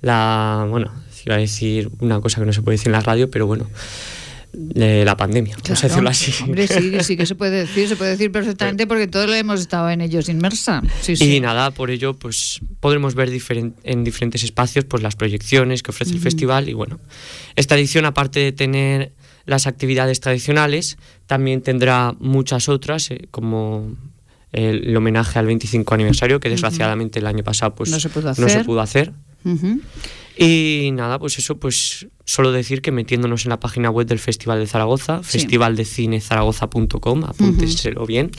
la, 0.00 0.66
bueno, 0.70 0.90
iba 1.26 1.34
a 1.34 1.38
decir 1.38 1.90
una 2.00 2.20
cosa 2.20 2.40
que 2.40 2.46
no 2.46 2.52
se 2.52 2.62
puede 2.62 2.76
decir 2.76 2.88
en 2.88 2.92
la 2.92 3.00
radio, 3.00 3.30
pero 3.30 3.46
bueno, 3.46 3.68
de 4.52 5.04
la 5.04 5.16
pandemia, 5.16 5.54
vamos 5.62 5.70
a 5.70 5.74
Claro. 5.88 5.88
decirlo 5.88 6.10
así. 6.10 6.32
Hombre, 6.44 6.66
sí, 6.66 6.92
sí 7.02 7.16
que 7.16 7.24
se 7.26 7.34
puede 7.34 7.52
decir, 7.66 7.88
se 7.88 7.96
puede 7.96 8.10
decir 8.12 8.32
perfectamente 8.32 8.86
porque 8.86 9.06
todos 9.06 9.26
lo 9.26 9.34
hemos 9.34 9.60
estado 9.60 9.88
en 9.90 10.00
ellos 10.00 10.28
inmersa. 10.28 10.82
Sí, 11.02 11.16
sí. 11.16 11.36
Y 11.36 11.40
nada, 11.40 11.70
por 11.70 11.90
ello, 11.90 12.14
pues 12.14 12.60
podremos 12.80 13.14
ver 13.14 13.30
diferen- 13.30 13.74
en 13.84 14.02
diferentes 14.04 14.42
espacios 14.42 14.84
pues 14.84 15.02
las 15.02 15.14
proyecciones 15.16 15.82
que 15.82 15.90
ofrece 15.92 16.12
el 16.12 16.20
festival. 16.20 16.68
Y 16.68 16.72
bueno, 16.74 16.98
esta 17.56 17.76
edición, 17.76 18.04
aparte 18.06 18.40
de 18.40 18.52
tener 18.52 19.12
las 19.46 19.66
actividades 19.66 20.20
tradicionales, 20.20 20.98
también 21.26 21.62
tendrá 21.62 22.14
muchas 22.18 22.68
otras, 22.68 23.10
eh, 23.10 23.28
como 23.30 23.94
el, 24.52 24.88
el 24.88 24.96
homenaje 24.96 25.38
al 25.38 25.46
25 25.46 25.94
aniversario, 25.94 26.40
que 26.40 26.48
desgraciadamente 26.50 27.20
el 27.20 27.26
año 27.26 27.44
pasado 27.44 27.74
pues, 27.74 27.90
No 27.90 28.00
se 28.00 28.08
pudo 28.08 28.28
no 28.28 28.34
se 28.34 28.44
hacer. 28.44 28.66
pudo 28.66 28.80
hacer. 28.80 29.12
Ujú. 29.44 29.80
Y 30.42 30.90
nada, 30.92 31.18
pues 31.18 31.38
eso, 31.38 31.58
pues 31.58 32.06
solo 32.24 32.50
decir 32.52 32.80
que 32.80 32.92
metiéndonos 32.92 33.44
en 33.44 33.50
la 33.50 33.60
página 33.60 33.90
web 33.90 34.06
del 34.06 34.18
Festival 34.18 34.58
de 34.60 34.66
Zaragoza, 34.66 35.20
Sí. 35.22 35.38
festivaldecineZaragoza.com, 35.38 37.24
apúnteselo 37.24 38.06
bien. 38.06 38.30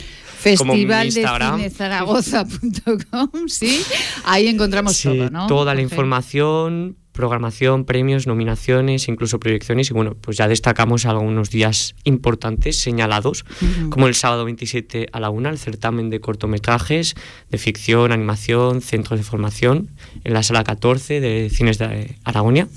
como 0.58 0.74
mi 0.74 0.80
Festival 0.80 1.02
de 1.02 1.20
Instagram. 1.20 1.58
Cine 1.58 1.70
Zaragoza.com, 1.70 3.30
sí. 3.48 3.82
Ahí 4.26 4.48
encontramos 4.48 4.96
Sí, 4.98 5.10
todo, 5.10 5.30
¿no? 5.30 5.46
toda 5.48 5.76
la 5.76 5.82
información, 5.82 6.98
programación, 7.12 7.86
premios, 7.86 8.28
nominaciones, 8.28 9.08
incluso 9.08 9.40
proyecciones. 9.40 9.90
Y 9.90 9.94
bueno, 9.94 10.16
pues 10.20 10.38
ya 10.38 10.48
destacamos 10.48 11.06
algunos 11.06 11.50
días 11.50 11.96
importantes 12.04 12.80
señalados, 12.80 13.46
como 13.90 14.08
el 14.08 14.16
sábado 14.16 14.46
27 14.46 15.08
a 15.12 15.20
la 15.20 15.30
una, 15.30 15.50
el 15.50 15.58
certamen 15.58 16.10
de 16.10 16.20
cortometrajes, 16.20 17.16
de 17.50 17.58
ficción, 17.58 18.12
animación, 18.12 18.82
centros 18.82 19.20
de 19.20 19.24
formación, 19.24 19.90
en 20.24 20.34
la 20.34 20.44
sala 20.44 20.64
14 20.64 21.20
de 21.20 21.50
Cines 21.50 21.78
de 21.78 22.16
Aragonia, 22.24 22.68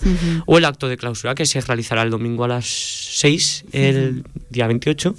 o 0.47 0.59
el 0.59 0.65
acto 0.65 0.89
de 0.89 0.97
clausura 0.97 1.35
que 1.35 1.47
se 1.47 1.61
realizará 1.61 2.03
el 2.03 2.11
domingo 2.11 2.45
a 2.45 2.49
las 2.49 2.67
6, 2.67 3.67
el 3.73 4.25
día 4.51 4.67
28, 4.67 5.15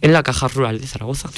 en 0.00 0.12
la 0.12 0.22
Caja 0.22 0.48
Rural 0.48 0.80
de 0.80 0.86
Zaragoza. 0.86 1.30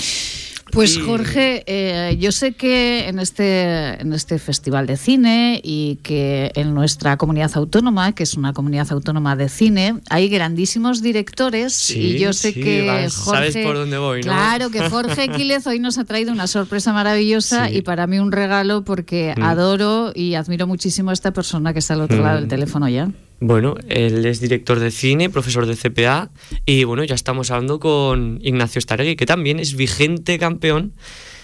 Pues 0.72 0.98
Jorge, 0.98 1.64
eh, 1.66 2.16
yo 2.18 2.32
sé 2.32 2.52
que 2.52 3.06
en 3.08 3.18
este, 3.18 4.00
en 4.00 4.14
este 4.14 4.38
festival 4.38 4.86
de 4.86 4.96
cine 4.96 5.60
y 5.62 5.96
que 6.02 6.50
en 6.54 6.72
nuestra 6.72 7.18
comunidad 7.18 7.50
autónoma, 7.56 8.14
que 8.14 8.22
es 8.22 8.34
una 8.34 8.54
comunidad 8.54 8.86
autónoma 8.90 9.36
de 9.36 9.50
cine, 9.50 9.96
hay 10.08 10.30
grandísimos 10.30 11.02
directores 11.02 11.74
Sí, 11.74 11.98
y 12.16 12.18
yo 12.18 12.32
sé 12.32 12.52
sí, 12.52 12.60
que 12.62 12.86
vas- 12.86 13.14
Jorge... 13.16 13.52
sabes 13.52 13.66
por 13.66 13.74
dónde 13.76 13.98
voy, 13.98 14.20
¿no? 14.22 14.32
Claro, 14.32 14.70
que 14.70 14.88
Jorge 14.88 15.28
Quílez 15.36 15.66
hoy 15.66 15.78
nos 15.78 15.98
ha 15.98 16.04
traído 16.04 16.32
una 16.32 16.46
sorpresa 16.46 16.94
maravillosa 16.94 17.68
Sí. 17.68 17.76
y 17.76 17.82
para 17.82 18.06
mí 18.06 18.18
un 18.18 18.32
regalo 18.32 18.82
porque 18.82 19.34
Mm. 19.36 19.42
adoro 19.42 20.12
y 20.14 20.34
admiro 20.36 20.66
muchísimo 20.66 21.10
a 21.10 21.12
esta 21.12 21.32
persona 21.32 21.74
que 21.74 21.80
está 21.80 21.92
al 21.94 22.00
otro 22.00 22.16
Mm. 22.18 22.22
lado 22.22 22.36
del 22.40 22.48
teléfono 22.48 22.88
ya. 22.88 23.10
Bueno, 23.44 23.74
él 23.88 24.24
es 24.24 24.38
director 24.38 24.78
de 24.78 24.92
cine, 24.92 25.28
profesor 25.28 25.66
de 25.66 25.74
CPA 25.74 26.30
y 26.64 26.84
bueno, 26.84 27.02
ya 27.02 27.16
estamos 27.16 27.50
hablando 27.50 27.80
con 27.80 28.38
Ignacio 28.40 28.80
Staregui, 28.80 29.16
que 29.16 29.26
también 29.26 29.58
es 29.58 29.74
vigente 29.74 30.38
campeón 30.38 30.94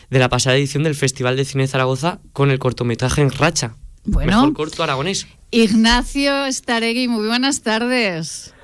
de 0.09 0.21
la 0.21 0.29
pasada 0.29 0.55
edición 0.55 0.85
del 0.85 0.95
Festival 0.95 1.37
de 1.37 1.45
Cine 1.45 1.65
de 1.65 1.69
Zaragoza 1.69 2.21
con 2.33 2.53
el 2.53 2.61
cortometraje 2.61 3.21
En 3.21 3.33
Racha. 3.33 3.75
Bueno. 4.05 4.31
Mejor 4.31 4.53
corto 4.55 4.85
aragonés. 4.85 5.27
Ignacio 5.51 6.47
Staregui, 6.53 7.09
muy 7.09 7.27
buenas 7.27 7.63
tardes. 7.63 8.55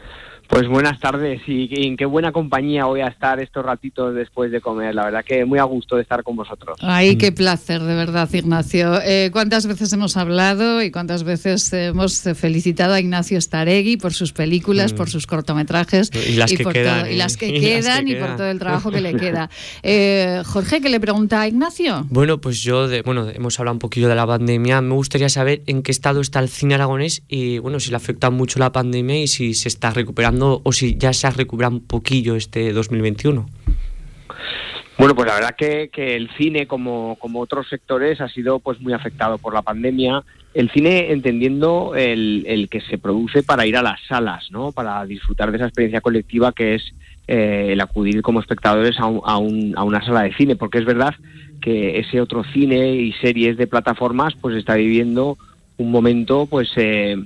Pues 0.49 0.69
buenas 0.69 1.01
tardes 1.01 1.41
y, 1.49 1.69
y 1.71 1.87
en 1.89 1.97
qué 1.97 2.05
buena 2.05 2.31
compañía 2.31 2.85
voy 2.85 3.01
a 3.01 3.09
estar 3.09 3.41
estos 3.41 3.65
ratitos 3.65 4.15
después 4.15 4.53
de 4.53 4.61
comer. 4.61 4.95
La 4.95 5.05
verdad 5.05 5.25
que 5.25 5.45
muy 5.45 5.59
a 5.59 5.65
gusto 5.65 5.97
de 5.97 6.03
estar 6.03 6.23
con 6.23 6.37
vosotros. 6.37 6.77
Ay, 6.81 7.17
Mm. 7.17 7.19
qué 7.19 7.33
placer, 7.33 7.83
de 7.83 7.95
verdad, 7.95 8.29
Ignacio. 8.33 9.01
Eh, 9.03 9.31
¿Cuántas 9.33 9.67
veces 9.67 9.93
hemos 9.93 10.17
hablado 10.17 10.83
y 10.83 10.91
cuántas 10.91 11.25
veces 11.25 11.73
hemos 11.73 12.21
felicitado 12.37 12.95
a 12.95 13.01
Ignacio 13.01 13.41
Staregui 13.41 13.97
por 13.97 14.13
sus 14.13 14.33
películas, 14.33 14.93
Mm. 14.93 14.97
por 14.97 15.11
sus 15.11 15.27
cortometrajes 15.27 16.11
Y 16.29 16.35
las 16.35 16.53
que 16.53 16.63
por 16.63 16.73
quedan, 16.75 17.01
todo- 17.01 17.11
y 17.11 17.15
¿eh? 17.15 17.17
las 17.17 17.37
que 17.37 17.49
Y 17.49 17.53
las 17.53 17.61
que 17.61 17.67
quedan 17.67 18.09
y 18.09 18.15
por 18.15 18.37
todo 18.37 18.47
el 18.51 18.59
trabajo 18.59 18.91
que 18.91 19.01
le 19.01 19.15
queda? 19.17 19.51
Eh, 19.83 20.43
Jorge, 20.45 20.81
¿qué 20.81 20.89
le 20.89 21.01
pregunta 21.01 21.41
a 21.41 21.49
Ignacio? 21.49 22.07
Bueno, 22.11 22.39
pues 22.41 22.63
yo, 22.63 22.87
de, 22.87 23.03
bueno, 23.03 23.29
hemos 23.31 23.59
hablado 23.59 23.75
un 23.75 23.79
poquillo 23.81 24.09
de 24.09 24.15
la 24.15 24.27
pandemia. 24.27 24.81
Me 24.83 24.95
gustaría 24.95 25.29
saber 25.31 25.63
en 25.67 25.83
qué 25.83 25.91
estado 25.91 26.21
está 26.21 26.39
el 26.41 26.49
cine 26.49 26.75
aragonés 26.75 27.23
y, 27.29 27.59
bueno, 27.59 27.81
si 27.81 27.91
le 27.91 27.97
afecta 27.97 28.31
mucho 28.31 28.59
la 28.59 28.73
pandemia 28.73 29.19
y 29.23 29.27
si 29.27 29.55
se 29.55 29.69
está 29.69 29.91
recuperando 29.91 30.34
o 30.43 30.73
si 30.73 30.97
ya 30.97 31.13
se 31.13 31.27
ha 31.27 31.31
recuperado 31.31 31.75
un 31.77 31.87
poquillo 31.87 32.35
este 32.37 32.73
2021. 32.73 33.47
Bueno, 34.97 35.15
pues 35.17 35.27
la 35.27 35.35
verdad 35.35 35.57
que, 35.59 35.91
que 35.93 36.15
el 36.15 36.31
cine, 36.39 36.67
como, 36.69 37.17
como 37.19 37.41
otros 37.41 37.69
sectores, 37.69 38.21
ha 38.21 38.29
sido 38.29 38.61
pues 38.61 38.81
muy 38.81 38.93
afectado 38.93 39.39
por 39.39 39.53
la 39.53 39.63
pandemia. 39.63 40.23
El 40.55 40.71
cine 40.71 41.11
entendiendo 41.11 41.95
el, 41.97 42.69
que 42.71 42.81
se 42.81 42.97
produce 42.99 43.43
para 43.43 43.67
ir 43.67 43.77
a 43.77 43.83
las 43.83 44.01
salas, 44.07 44.51
¿no? 44.53 44.71
Para 44.71 45.05
disfrutar 45.05 45.51
de 45.51 45.57
esa 45.57 45.67
experiencia 45.67 46.01
colectiva 46.01 46.53
que 46.53 46.77
es 46.77 46.83
eh, 47.27 47.71
el 47.71 47.81
acudir 47.81 48.23
como 48.23 48.39
espectadores 48.39 49.01
a, 49.01 49.07
un- 49.07 49.23
a, 49.25 49.39
un- 49.39 49.75
a 49.77 49.83
una 49.83 50.05
sala 50.05 50.23
de 50.23 50.35
cine, 50.35 50.55
porque 50.55 50.79
es 50.79 50.85
verdad 50.85 51.15
que 51.61 51.99
ese 51.99 52.21
otro 52.21 52.45
cine 52.53 52.95
y 52.95 53.13
series 53.15 53.57
de 53.57 53.67
plataformas 53.67 54.35
pues 54.41 54.55
está 54.55 54.75
viviendo 54.77 55.39
un 55.77 55.91
momento 55.91 56.47
pues 56.47 56.69
eh, 56.77 57.17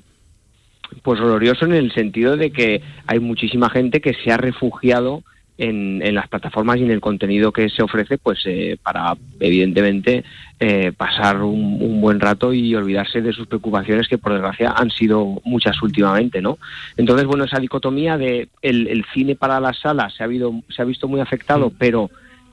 pues 1.03 1.21
glorioso 1.21 1.65
en 1.65 1.75
el 1.75 1.93
sentido 1.93 2.37
de 2.37 2.51
que 2.51 2.83
hay 3.07 3.21
muchísima 3.21 3.71
gente 3.71 4.01
que 4.01 4.15
se 4.15 4.33
ha 4.33 4.37
refugiado 4.37 5.23
en, 5.59 6.01
en 6.03 6.15
las 6.15 6.29
plataformas 6.29 6.79
y 6.79 6.85
en 6.85 6.93
el 6.93 7.01
contenido 7.01 7.53
que 7.53 7.69
se 7.69 7.83
ofrece, 7.83 8.17
pues 8.17 8.39
eh, 8.47 8.79
para 8.81 9.17
evidentemente 9.41 10.25
eh, 10.61 10.93
pasar 10.97 11.43
un, 11.43 11.83
un 11.83 12.01
buen 12.01 12.21
rato 12.21 12.53
y 12.53 12.75
olvidarse 12.75 13.21
de 13.21 13.33
sus 13.33 13.49
preocupaciones 13.49 14.07
que 14.09 14.19
por 14.19 14.33
desgracia 14.33 14.73
han 14.77 14.91
sido 14.91 15.41
muchas 15.45 15.83
últimamente, 15.83 16.41
¿no? 16.41 16.59
Entonces, 16.97 17.27
bueno, 17.27 17.45
esa 17.45 17.59
dicotomía 17.59 18.17
de 18.17 18.49
el, 18.63 18.87
el 18.87 19.05
cine 19.13 19.35
para 19.35 19.61
las 19.61 19.79
salas 19.81 20.15
se 20.15 20.23
ha 20.23 20.27
habido, 20.27 20.55
se 20.69 20.81
ha 20.81 20.85
visto 20.85 21.09
muy 21.09 21.21
afectado, 21.21 21.73
pero 21.77 22.09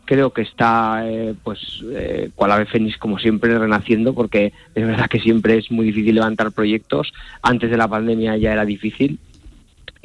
creo 0.06 0.32
que 0.32 0.44
está, 0.44 1.02
eh, 1.10 1.34
pues, 1.44 1.84
eh, 1.92 2.30
cual 2.36 2.52
ave 2.52 2.66
fénix, 2.66 2.98
como 2.98 3.20
siempre, 3.20 3.58
renaciendo, 3.58 4.14
porque 4.14 4.54
es 4.74 4.88
verdad 4.88 5.08
que 5.10 5.20
siempre 5.20 5.58
es 5.58 5.72
muy 5.72 5.88
difícil 5.88 6.16
levantar 6.16 6.52
proyectos. 6.52 7.12
Antes 7.42 7.70
de 7.72 7.78
la 7.78 7.88
pandemia 7.88 8.38
ya 8.38 8.54
era 8.54 8.66
difícil. 8.66 9.20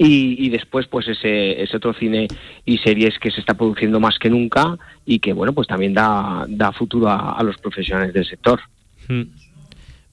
Y, 0.02 0.48
después, 0.48 0.86
pues, 0.86 1.08
ese, 1.08 1.62
ese 1.62 1.76
otro 1.76 1.92
cine 1.92 2.26
y 2.64 2.78
series 2.78 3.18
que 3.18 3.30
se 3.30 3.40
está 3.40 3.52
produciendo 3.52 4.00
más 4.00 4.18
que 4.18 4.30
nunca 4.30 4.78
y 5.04 5.18
que, 5.18 5.34
bueno, 5.34 5.52
pues 5.52 5.68
también 5.68 5.92
da, 5.92 6.46
da 6.48 6.72
futuro 6.72 7.06
a, 7.06 7.32
a 7.32 7.42
los 7.42 7.58
profesionales 7.58 8.14
del 8.14 8.24
sector. 8.24 8.60
Mm. 9.08 9.24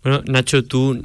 Bueno, 0.08 0.24
Nacho, 0.26 0.64
tú, 0.64 1.02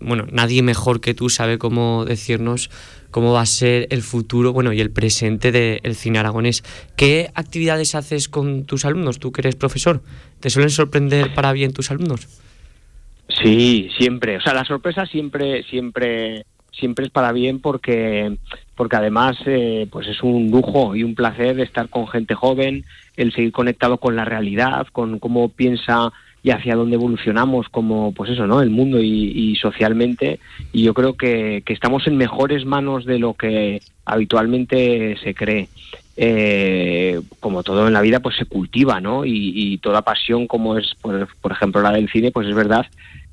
bueno, 0.00 0.26
nadie 0.32 0.64
mejor 0.64 1.00
que 1.00 1.14
tú 1.14 1.28
sabe 1.28 1.56
cómo 1.56 2.04
decirnos 2.04 2.68
cómo 3.12 3.32
va 3.32 3.42
a 3.42 3.46
ser 3.46 3.86
el 3.90 4.02
futuro, 4.02 4.52
bueno, 4.52 4.72
y 4.72 4.80
el 4.80 4.90
presente 4.90 5.52
del 5.52 5.94
cine 5.94 6.18
aragonés. 6.18 6.64
¿Qué 6.96 7.30
actividades 7.36 7.94
haces 7.94 8.28
con 8.28 8.64
tus 8.64 8.84
alumnos? 8.84 9.20
Tú 9.20 9.30
que 9.30 9.42
eres 9.42 9.54
profesor, 9.54 10.02
¿te 10.40 10.50
suelen 10.50 10.70
sorprender 10.70 11.32
para 11.32 11.52
bien 11.52 11.72
tus 11.72 11.92
alumnos? 11.92 12.26
Sí, 13.40 13.88
siempre. 13.96 14.38
O 14.38 14.40
sea, 14.40 14.52
la 14.52 14.64
sorpresa 14.64 15.06
siempre, 15.06 15.62
siempre, 15.62 16.44
siempre 16.72 17.04
es 17.04 17.12
para 17.12 17.30
bien 17.30 17.60
porque, 17.60 18.36
porque 18.74 18.96
además, 18.96 19.36
eh, 19.46 19.86
pues 19.92 20.08
es 20.08 20.24
un 20.24 20.50
lujo 20.50 20.96
y 20.96 21.04
un 21.04 21.14
placer 21.14 21.60
estar 21.60 21.88
con 21.88 22.08
gente 22.08 22.34
joven, 22.34 22.84
el 23.16 23.32
seguir 23.32 23.52
conectado 23.52 23.98
con 23.98 24.16
la 24.16 24.24
realidad, 24.24 24.88
con 24.90 25.20
cómo 25.20 25.50
piensa 25.50 26.12
y 26.42 26.50
hacia 26.50 26.74
dónde 26.74 26.96
evolucionamos 26.96 27.68
como, 27.68 28.12
pues 28.12 28.30
eso, 28.30 28.46
¿no? 28.46 28.62
El 28.62 28.70
mundo 28.70 28.98
y, 29.00 29.54
socialmente. 29.56 30.40
Y 30.72 30.84
yo 30.84 30.94
creo 30.94 31.14
que, 31.14 31.62
que, 31.66 31.72
estamos 31.72 32.06
en 32.06 32.16
mejores 32.16 32.64
manos 32.64 33.04
de 33.04 33.18
lo 33.18 33.34
que 33.34 33.80
habitualmente 34.04 35.18
se 35.22 35.34
cree. 35.34 35.68
Eh, 36.16 37.20
como 37.40 37.62
todo 37.62 37.86
en 37.86 37.92
la 37.92 38.00
vida, 38.00 38.20
pues 38.20 38.36
se 38.36 38.46
cultiva, 38.46 39.00
¿no? 39.00 39.24
Y, 39.24 39.78
toda 39.78 40.02
pasión, 40.02 40.46
como 40.46 40.78
es, 40.78 40.94
por, 41.00 41.28
por 41.40 41.52
ejemplo, 41.52 41.82
la 41.82 41.92
del 41.92 42.10
cine, 42.10 42.30
pues 42.30 42.46
es 42.46 42.54
verdad 42.54 42.86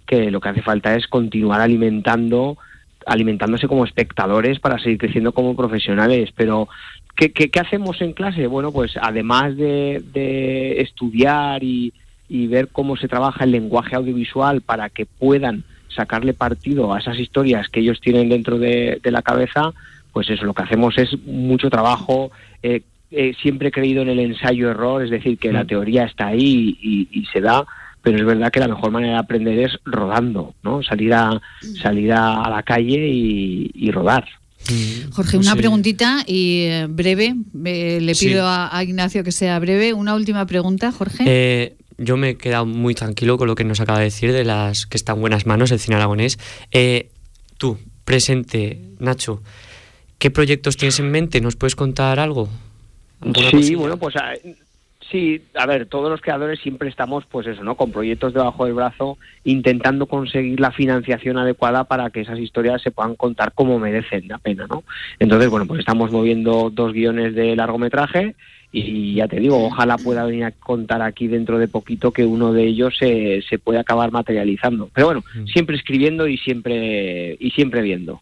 que 0.06 0.32
lo 0.32 0.40
que 0.40 0.50
hace 0.50 0.62
falta 0.62 0.96
es 0.96 1.08
continuar 1.08 1.62
alimentando 1.62 2.58
alimentándose 3.06 3.70
como 3.70 3.86
espectadores 3.86 4.60
para 4.60 4.80
seguir 4.80 4.98
creciendo 4.98 5.32
como 5.32 5.56
profesionales. 5.56 6.32
Pero, 6.36 6.68
¿qué, 7.16 7.32
qué, 7.32 7.60
hacemos 7.60 8.02
en 8.02 8.12
clase? 8.12 8.48
Bueno, 8.48 8.74
pues 8.74 8.96
además 9.02 9.56
de, 9.56 10.04
de 10.14 10.82
estudiar 10.82 11.64
y, 11.64 11.94
y, 12.28 12.48
ver 12.48 12.70
cómo 12.70 12.98
se 12.98 13.08
trabaja 13.08 13.44
el 13.44 13.52
lenguaje 13.52 13.96
audiovisual 13.96 14.62
para 14.62 14.90
que 14.90 15.06
puedan 15.06 15.64
sacarle 15.96 16.34
partido 16.34 16.94
a 16.94 17.00
esas 17.00 17.18
historias 17.20 17.70
que 17.70 17.80
ellos 17.80 18.00
tienen 18.02 18.30
dentro 18.30 18.60
de, 18.60 19.00
la 19.04 19.22
cabeza, 19.22 19.74
pues 20.14 20.30
eso, 20.30 20.46
lo 20.46 20.54
que 20.54 20.64
hacemos 20.64 20.98
es 20.98 21.10
mucho 21.26 21.70
trabajo. 21.70 22.32
Eh, 22.62 22.82
eh, 23.10 23.34
siempre 23.42 23.70
he 23.70 23.72
creído 23.72 24.02
en 24.02 24.10
el 24.10 24.20
ensayo-error, 24.20 25.04
es 25.04 25.10
decir, 25.10 25.38
que 25.38 25.52
la 25.52 25.64
mm. 25.64 25.68
teoría 25.68 26.04
está 26.04 26.28
ahí 26.28 26.78
y 26.82 27.26
se 27.32 27.42
da, 27.42 27.66
pero 28.08 28.20
es 28.20 28.26
verdad 28.26 28.52
que 28.52 28.62
la 28.62 28.70
mejor 28.70 28.92
manera 28.92 29.14
de 29.14 29.20
aprender 29.20 29.60
es 29.60 29.78
rodando, 29.84 30.54
¿no? 30.64 30.82
Salir 30.82 31.14
a, 31.14 31.42
salir 31.82 32.14
a, 32.14 32.50
la 32.50 32.64
calle 32.64 33.06
y, 33.06 33.92
rodar. 33.92 34.26
Mm, 34.70 35.12
Jorge, 35.12 35.38
pues 35.38 35.48
una 35.48 35.58
preguntita 35.58 36.24
y 36.26 36.62
eh, 36.68 36.88
breve. 36.90 37.36
le 37.54 38.14
pido 38.16 38.46
a, 38.48 38.82
Ignacio 38.82 39.26
que 39.26 39.34
sea 39.34 39.60
breve. 39.60 39.94
Una 39.94 40.16
última 40.16 40.46
pregunta, 40.46 40.94
Jorge. 40.94 41.24
Eh, 41.28 41.77
yo 41.98 42.18
me 42.18 42.30
he 42.30 42.38
quedado 42.38 42.66
muy 42.66 42.96
tranquilo 42.96 43.38
con 43.38 43.48
lo 43.48 43.56
que 43.56 43.64
nos 43.64 43.80
acaba 43.80 44.00
de 44.00 44.06
decir 44.06 44.32
de 44.32 44.46
las 44.46 44.86
que 44.86 44.98
están 44.98 45.18
en 45.18 45.22
buenas 45.22 45.46
manos 45.46 45.72
el 45.72 45.80
cine 45.80 45.98
aragonés. 45.98 46.40
Eh, 46.72 47.10
tú, 47.58 47.78
presente, 48.06 48.80
Nacho, 49.00 49.42
¿qué 50.20 50.32
proyectos 50.32 50.78
tienes 50.78 51.00
en 51.00 51.12
mente? 51.12 51.42
¿Nos 51.42 51.56
puedes 51.56 51.76
contar 51.76 52.20
algo? 52.20 52.50
Sí, 53.52 53.76
bueno, 53.76 53.98
pues 53.98 54.16
Sí, 55.12 55.42
a 55.56 55.66
ver, 55.66 55.86
todos 55.86 56.10
los 56.10 56.20
creadores 56.20 56.60
siempre 56.60 56.90
estamos, 56.90 57.26
pues 57.26 57.48
eso, 57.48 57.64
¿no? 57.64 57.76
Con 57.76 57.94
proyectos 57.94 58.34
debajo 58.34 58.66
del 58.66 58.74
brazo, 58.74 59.18
intentando 59.46 60.06
conseguir 60.06 60.60
la 60.60 60.72
financiación 60.72 61.38
adecuada 61.38 61.86
para 61.86 62.10
que 62.10 62.22
esas 62.22 62.40
historias 62.40 62.82
se 62.82 62.92
puedan 62.92 63.16
contar 63.16 63.54
como 63.54 63.80
merecen 63.80 64.28
la 64.28 64.38
pena, 64.38 64.68
¿no? 64.68 64.84
Entonces, 65.20 65.50
bueno, 65.50 65.66
pues 65.66 65.80
estamos 65.80 66.12
moviendo 66.12 66.70
dos 66.70 66.92
guiones 66.92 67.36
de 67.36 67.56
largometraje 67.56 68.36
y 68.72 69.16
ya 69.16 69.28
te 69.28 69.40
digo, 69.40 69.66
ojalá 69.66 69.98
pueda 69.98 70.26
venir 70.26 70.44
a 70.44 70.52
contar 70.52 71.02
aquí 71.02 71.28
dentro 71.28 71.58
de 71.58 71.68
poquito 71.68 72.12
que 72.12 72.26
uno 72.26 72.52
de 72.52 72.68
ellos 72.68 72.96
se, 73.00 73.42
se 73.50 73.58
puede 73.58 73.80
acabar 73.80 74.12
materializando. 74.12 74.90
Pero 74.94 75.08
bueno, 75.08 75.24
mm. 75.36 75.48
siempre 75.48 75.78
escribiendo 75.78 76.28
y 76.28 76.38
siempre 76.38 77.38
y 77.40 77.52
siempre 77.52 77.82
viendo. 77.82 78.22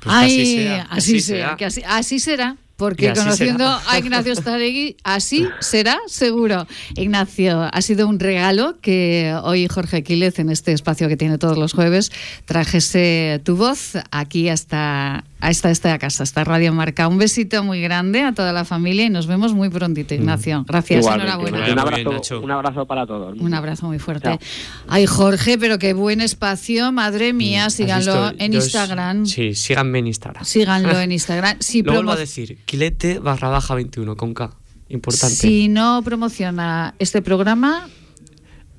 Ay, 0.06 0.66
así, 0.88 1.20
será, 1.20 1.56
así 1.86 2.18
será 2.18 2.56
porque 2.82 3.12
conociendo 3.12 3.64
a 3.64 3.98
Ignacio 3.98 4.34
Staregui, 4.34 4.96
así 5.04 5.46
será 5.60 6.00
seguro. 6.08 6.66
Ignacio, 6.96 7.68
ha 7.72 7.80
sido 7.80 8.08
un 8.08 8.18
regalo 8.18 8.76
que 8.80 9.36
hoy 9.44 9.68
Jorge 9.68 10.02
Quílez, 10.02 10.40
en 10.40 10.50
este 10.50 10.72
espacio 10.72 11.06
que 11.06 11.16
tiene 11.16 11.38
todos 11.38 11.56
los 11.56 11.74
jueves, 11.74 12.10
trajese 12.44 13.40
tu 13.44 13.54
voz 13.56 13.92
aquí 14.10 14.48
hasta, 14.48 15.22
hasta 15.42 15.72
esta 15.72 15.98
casa, 15.98 16.22
hasta 16.22 16.44
Radio 16.44 16.72
Marca. 16.72 17.08
Un 17.08 17.18
besito 17.18 17.64
muy 17.64 17.80
grande 17.82 18.22
a 18.22 18.32
toda 18.32 18.52
la 18.52 18.64
familia 18.64 19.06
y 19.06 19.10
nos 19.10 19.26
vemos 19.26 19.52
muy 19.54 19.70
prontito, 19.70 20.14
Ignacio. 20.14 20.64
Gracias, 20.68 21.04
enhorabuena. 21.04 21.72
Un 21.72 21.78
abrazo, 21.80 22.40
un 22.40 22.50
abrazo 22.52 22.86
para 22.86 23.06
todos. 23.08 23.36
Un 23.40 23.52
abrazo 23.52 23.86
muy 23.86 23.98
fuerte. 23.98 24.38
Ay, 24.86 25.06
Jorge, 25.06 25.58
pero 25.58 25.80
qué 25.80 25.94
buen 25.94 26.20
espacio, 26.20 26.92
madre 26.92 27.32
mía, 27.32 27.66
mm, 27.66 27.70
síganlo 27.70 28.32
en 28.38 28.54
Instagram. 28.54 29.26
Sí, 29.26 29.56
síganme 29.56 29.98
en 29.98 30.06
Instagram. 30.06 30.44
Síganlo 30.44 31.00
en 31.00 31.10
Instagram. 31.18 31.56
Sí, 31.58 31.82
Lo 31.82 31.94
vuelvo 31.94 32.12
a 32.12 32.16
decir, 32.16 32.58
Quilete 32.64 33.18
barra 33.18 33.48
baja 33.48 33.74
21 33.74 34.16
con 34.16 34.34
K. 34.34 34.48
Importante. 34.90 35.34
Si 35.34 35.66
no 35.66 36.02
promociona 36.04 36.94
este 37.00 37.20
programa, 37.20 37.88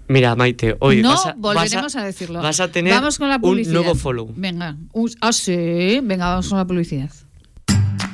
Mira, 0.08 0.36
Maite, 0.36 0.76
hoy 0.80 1.02
no 1.02 1.10
vas 1.10 1.26
a, 1.28 1.34
volveremos 1.38 1.96
a, 1.96 2.04
decirlo. 2.04 2.42
Vas 2.42 2.60
a 2.60 2.68
tener 2.70 2.94
vamos 2.94 3.18
con 3.18 3.30
la 3.30 3.40
un 3.42 3.62
nuevo 3.72 3.96
follow. 3.96 4.32
Venga, 4.36 4.78
ah, 5.22 5.34
sí, 5.34 6.00
venga, 6.04 6.30
vamos 6.30 6.50
con 6.50 6.58
la 6.58 6.68
publicidad. 6.68 7.10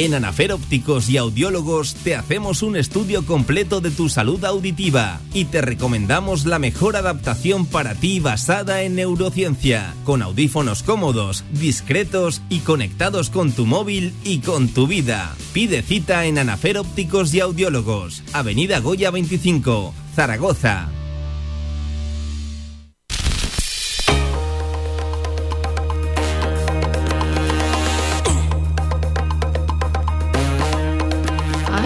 En 0.00 0.14
Anafer 0.14 0.50
Ópticos 0.54 1.10
y 1.10 1.18
Audiólogos 1.18 1.94
te 1.94 2.14
hacemos 2.14 2.62
un 2.62 2.74
estudio 2.74 3.26
completo 3.26 3.82
de 3.82 3.90
tu 3.90 4.08
salud 4.08 4.42
auditiva 4.46 5.20
y 5.34 5.44
te 5.44 5.60
recomendamos 5.60 6.46
la 6.46 6.58
mejor 6.58 6.96
adaptación 6.96 7.66
para 7.66 7.94
ti 7.94 8.18
basada 8.18 8.80
en 8.80 8.94
neurociencia, 8.94 9.94
con 10.06 10.22
audífonos 10.22 10.82
cómodos, 10.82 11.44
discretos 11.52 12.40
y 12.48 12.60
conectados 12.60 13.28
con 13.28 13.52
tu 13.52 13.66
móvil 13.66 14.14
y 14.24 14.38
con 14.38 14.68
tu 14.68 14.86
vida. 14.86 15.36
Pide 15.52 15.82
cita 15.82 16.24
en 16.24 16.38
Anafer 16.38 16.78
Ópticos 16.78 17.34
y 17.34 17.40
Audiólogos, 17.40 18.22
Avenida 18.32 18.80
Goya 18.80 19.10
25, 19.10 19.92
Zaragoza. 20.16 20.88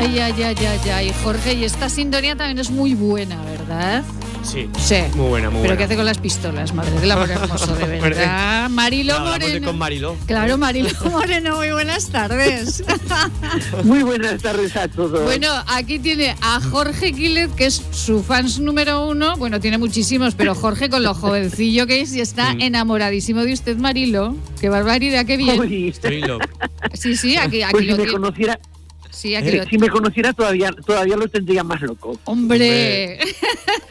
Ay, 0.04 0.18
ay, 0.18 0.42
ay, 0.42 0.56
ay, 0.66 0.90
ay. 0.90 1.12
Jorge, 1.22 1.54
y 1.54 1.64
esta 1.64 1.88
sintonía 1.88 2.36
también 2.36 2.58
es 2.58 2.70
muy 2.70 2.92
buena, 2.94 3.42
¿verdad? 3.42 4.04
Sí. 4.42 4.68
Sí. 4.78 4.96
Muy 5.14 5.28
buena, 5.28 5.48
muy 5.48 5.60
buena. 5.60 5.62
¿Pero 5.62 5.78
qué 5.78 5.84
hace 5.84 5.96
con 5.96 6.04
las 6.04 6.18
pistolas? 6.18 6.74
Madre 6.74 7.00
del 7.00 7.10
amor 7.10 7.30
hermoso, 7.30 7.74
de 7.74 7.86
verdad. 8.00 8.68
Marilo 8.68 9.18
Moreno. 9.20 9.66
con 9.66 9.78
Marilo. 9.78 10.16
Claro, 10.26 10.58
Marilo 10.58 10.90
Moreno, 11.10 11.56
muy 11.56 11.70
buenas 11.70 12.10
tardes. 12.10 12.84
muy 13.84 14.02
buenas 14.02 14.42
tardes 14.42 14.76
a 14.76 14.88
todos. 14.88 15.24
Bueno, 15.24 15.48
aquí 15.68 15.98
tiene 15.98 16.36
a 16.42 16.60
Jorge 16.60 17.14
Quilet, 17.14 17.54
que 17.54 17.64
es 17.64 17.82
su 17.90 18.22
fans 18.22 18.60
número 18.60 19.08
uno. 19.08 19.38
Bueno, 19.38 19.58
tiene 19.58 19.78
muchísimos, 19.78 20.34
pero 20.34 20.54
Jorge, 20.54 20.90
con 20.90 21.02
lo 21.02 21.14
jovencillo 21.14 21.86
que 21.86 22.02
es, 22.02 22.14
y 22.14 22.20
está 22.20 22.52
enamoradísimo 22.58 23.40
de 23.42 23.54
usted, 23.54 23.78
Marilo. 23.78 24.36
Qué 24.60 24.68
barbaridad, 24.68 25.24
qué 25.24 25.38
bien. 25.38 25.62
Estoy 25.88 26.20
loco. 26.20 26.46
Sí, 26.92 27.16
sí, 27.16 27.38
aquí, 27.38 27.62
aquí 27.62 27.72
pues 27.72 27.86
lo 27.86 27.96
si 27.96 28.02
me 28.02 28.12
conociera 28.12 28.60
eh, 29.22 29.64
si 29.68 29.78
me 29.78 29.88
conociera 29.88 30.32
todavía 30.32 30.70
todavía 30.86 31.16
lo 31.16 31.28
tendría 31.28 31.64
más 31.64 31.80
loco. 31.82 32.18
Hombre. 32.24 33.18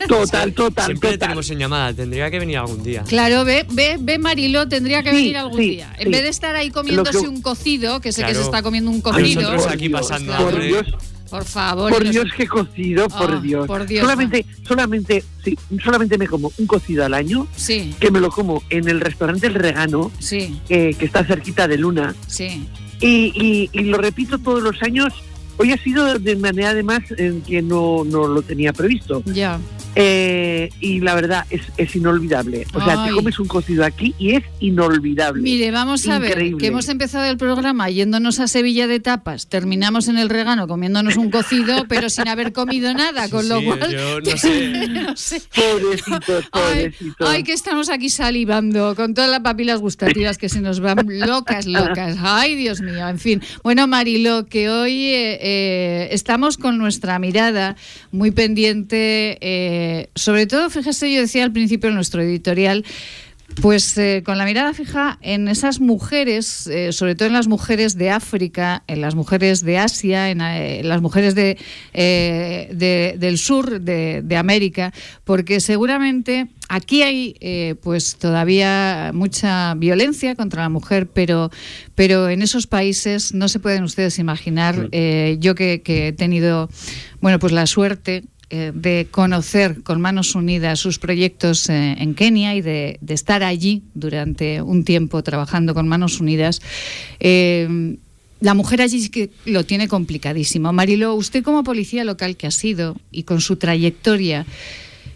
Total, 0.07 0.53
total. 0.53 0.85
Siempre 0.87 1.17
tenemos 1.17 1.49
en 1.49 1.59
llamada, 1.59 1.93
tendría 1.93 2.29
que 2.29 2.39
venir 2.39 2.57
algún 2.57 2.83
día. 2.83 3.03
Claro, 3.07 3.45
ve, 3.45 3.65
ve, 3.71 3.97
ve 3.99 4.17
Marilo, 4.17 4.67
tendría 4.67 5.01
que 5.03 5.11
venir 5.11 5.37
algún 5.37 5.59
día. 5.59 5.93
En 5.97 6.11
vez 6.11 6.23
de 6.23 6.29
estar 6.29 6.55
ahí 6.55 6.71
comiéndose 6.71 7.27
un 7.27 7.41
cocido, 7.41 8.01
que 8.01 8.11
sé 8.11 8.23
que 8.23 8.35
se 8.35 8.41
está 8.41 8.61
comiendo 8.61 8.91
un 8.91 9.01
cocido. 9.01 9.41
Nosotros 9.41 9.67
aquí 9.67 9.89
pasando. 9.89 10.35
Por 10.37 10.61
Dios. 10.61 10.85
Por 11.29 11.45
favor. 11.45 11.91
Por 11.91 12.07
Dios, 12.07 12.27
que 12.37 12.47
cocido, 12.47 13.07
por, 13.09 13.31
oh, 13.31 13.41
Dios. 13.41 13.65
por 13.65 13.87
Dios. 13.87 14.01
Solamente, 14.01 14.45
solamente, 14.67 15.23
sí, 15.43 15.57
solamente 15.83 16.15
me 16.19 16.27
como 16.27 16.51
un 16.59 16.67
cocido 16.67 17.03
al 17.05 17.15
año. 17.15 17.47
Sí. 17.55 17.95
Que 17.99 18.11
me 18.11 18.19
lo 18.19 18.29
como 18.29 18.61
en 18.69 18.87
el 18.87 19.01
restaurante 19.01 19.47
El 19.47 19.55
Regano. 19.55 20.11
Sí. 20.19 20.61
que 20.67 20.95
está 20.99 21.25
cerquita 21.25 21.67
de 21.67 21.77
Luna. 21.77 22.13
Sí. 22.27 22.67
Y, 23.03 23.33
y, 23.35 23.69
y, 23.73 23.83
lo 23.83 23.97
repito 23.97 24.37
todos 24.37 24.63
los 24.63 24.81
años 24.81 25.13
Hoy 25.57 25.71
ha 25.71 25.77
sido 25.77 26.19
de 26.19 26.35
manera 26.35 26.69
además 26.71 27.03
en 27.17 27.41
que 27.41 27.61
no, 27.61 28.03
no 28.03 28.27
lo 28.27 28.41
tenía 28.41 28.73
previsto. 28.73 29.23
Ya. 29.25 29.59
Eh, 29.95 30.71
y 30.79 31.01
la 31.01 31.13
verdad 31.13 31.45
es, 31.51 31.61
es 31.77 31.95
inolvidable. 31.95 32.65
O 32.73 32.83
sea, 32.83 33.03
Ay. 33.03 33.09
te 33.09 33.15
comes 33.15 33.37
un 33.37 33.47
cocido 33.47 33.85
aquí 33.85 34.15
y 34.17 34.31
es 34.35 34.43
inolvidable. 34.59 35.43
Mire, 35.43 35.69
vamos 35.69 36.07
a 36.07 36.17
ver, 36.17 36.55
que 36.57 36.67
hemos 36.67 36.89
empezado 36.89 37.25
el 37.25 37.37
programa 37.37 37.89
yéndonos 37.89 38.39
a 38.39 38.47
Sevilla 38.47 38.87
de 38.87 38.99
tapas, 38.99 39.47
terminamos 39.47 40.07
en 40.07 40.17
el 40.17 40.29
regano 40.29 40.67
comiéndonos 40.67 41.15
un 41.17 41.29
cocido, 41.29 41.85
pero 41.89 42.09
sin 42.09 42.27
haber 42.27 42.53
comido 42.53 42.91
nada, 42.93 43.29
con 43.29 43.47
lo 43.47 43.59
sí, 43.59 43.65
cual... 43.65 43.91
yo 43.91 44.19
no 44.31 44.37
sé. 44.37 44.87
no 44.87 45.15
sé. 45.15 45.41
Pobrecito, 45.53 46.39
Ay, 46.51 46.73
pobrecito. 46.73 47.27
ay, 47.27 47.43
que 47.43 47.53
estamos 47.53 47.89
aquí 47.89 48.09
salivando 48.09 48.95
con 48.95 49.13
todas 49.13 49.29
las 49.29 49.41
papilas 49.41 49.79
gustativas 49.79 50.39
que 50.39 50.49
se 50.49 50.61
nos 50.61 50.79
van 50.79 51.05
locas, 51.07 51.67
locas. 51.67 52.17
Ay, 52.19 52.55
Dios 52.55 52.81
mío, 52.81 53.07
en 53.07 53.19
fin. 53.19 53.41
Bueno, 53.63 53.85
Marilo, 53.85 54.47
que 54.47 54.71
hoy 54.71 55.05
eh, 55.05 55.42
eh, 55.45 56.07
estamos 56.11 56.57
con 56.57 56.77
nuestra 56.77 57.19
mirada 57.19 57.75
muy 58.11 58.31
pendiente, 58.31 59.37
eh, 59.41 60.09
sobre 60.15 60.47
todo, 60.47 60.69
fíjese, 60.69 61.11
yo 61.11 61.19
decía 61.19 61.43
al 61.43 61.51
principio 61.51 61.89
en 61.89 61.95
nuestro 61.95 62.21
editorial, 62.21 62.85
pues 63.61 63.97
eh, 63.97 64.23
con 64.25 64.37
la 64.37 64.45
mirada 64.45 64.73
fija 64.73 65.17
en 65.21 65.47
esas 65.47 65.79
mujeres, 65.79 66.67
eh, 66.67 66.91
sobre 66.91 67.15
todo 67.15 67.27
en 67.27 67.33
las 67.33 67.47
mujeres 67.47 67.97
de 67.97 68.09
África, 68.09 68.83
en 68.87 69.01
las 69.01 69.15
mujeres 69.15 69.63
de 69.63 69.77
Asia, 69.77 70.29
en, 70.29 70.41
eh, 70.41 70.79
en 70.79 70.89
las 70.89 71.01
mujeres 71.01 71.35
de, 71.35 71.57
eh, 71.93 72.69
de- 72.73 73.15
del 73.17 73.37
sur 73.37 73.79
de, 73.81 74.21
de 74.23 74.37
América, 74.37 74.93
porque 75.23 75.59
seguramente 75.59 76.47
aquí 76.69 77.03
hay 77.03 77.35
eh, 77.39 77.75
pues 77.81 78.15
todavía 78.17 79.11
mucha 79.13 79.73
violencia 79.75 80.35
contra 80.35 80.63
la 80.63 80.69
mujer, 80.69 81.07
pero, 81.07 81.49
pero 81.95 82.29
en 82.29 82.41
esos 82.41 82.67
países 82.67 83.33
no 83.33 83.47
se 83.47 83.59
pueden 83.59 83.83
ustedes 83.83 84.19
imaginar, 84.19 84.89
yo 85.39 85.55
que, 85.55 85.81
que 85.81 86.07
he 86.07 86.13
tenido 86.13 86.69
bueno 87.21 87.39
pues 87.39 87.53
la 87.53 87.65
suerte 87.67 88.23
eh, 88.55 88.71
de 88.71 89.07
conocer 89.09 89.81
con 89.81 89.99
manos 89.99 90.35
unidas 90.35 90.79
sus 90.79 90.99
proyectos 90.99 91.67
eh, 91.69 91.95
en 91.97 92.13
Kenia 92.13 92.53
y 92.53 92.61
de, 92.61 92.99
estar 93.07 93.41
allí 93.41 93.81
durante 93.95 94.61
un 94.61 94.85
tiempo 94.85 95.23
trabajando 95.23 95.73
con 95.73 95.87
manos 95.87 96.21
unidas. 96.21 96.61
eh, 97.19 97.97
la 98.41 98.53
mujer 98.53 98.83
allí 98.83 98.99
sí 98.99 99.09
que 99.09 99.31
lo 99.45 99.65
tiene 99.65 99.87
complicadísimo. 99.87 100.71
Marilo, 100.71 101.15
usted 101.15 101.41
como 101.41 101.63
policía 101.63 102.03
local 102.03 102.37
que 102.37 102.45
ha 102.45 102.51
sido 102.51 102.95
y 103.09 103.23
con 103.23 103.41
su 103.41 103.55
trayectoria, 103.55 104.45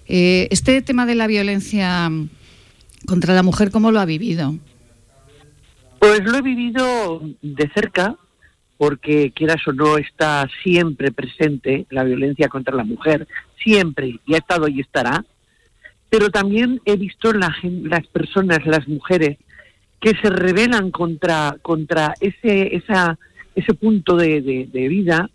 este 0.07 0.81
tema 0.81 1.05
de 1.05 1.13
la 1.13 1.27
violencia 1.27 2.09
contra 3.05 3.35
la 3.35 3.43
mujer, 3.43 3.69
¿cómo 3.69 3.91
lo 3.91 3.99
ha 3.99 4.05
vivido? 4.05 4.55
Pues 5.99 6.21
lo 6.23 6.37
he 6.37 6.41
vivido 6.41 7.21
de 7.43 7.69
cerca, 7.75 8.17
porque 8.77 9.31
quieras 9.31 9.67
o 9.67 9.73
no 9.73 9.97
está 9.97 10.47
siempre 10.63 11.11
presente 11.11 11.85
la 11.89 12.03
violencia 12.03 12.47
contra 12.47 12.75
la 12.75 12.83
mujer, 12.83 13.27
siempre, 13.63 14.19
y 14.25 14.33
ha 14.35 14.37
estado 14.37 14.67
y 14.67 14.79
estará. 14.81 15.25
Pero 16.09 16.29
también 16.29 16.79
he 16.85 16.95
visto 16.95 17.33
la 17.33 17.53
las 17.83 18.05
personas, 18.07 18.65
las 18.65 18.87
mujeres, 18.87 19.37
que 19.99 20.11
se 20.21 20.29
rebelan 20.29 20.91
contra, 20.91 21.55
contra 21.61 22.13
ese, 22.21 22.75
esa, 22.75 23.17
ese 23.55 23.73
punto 23.73 24.15
de, 24.15 24.41
de- 24.41 24.69
de 24.71 24.87
vida 24.87 25.29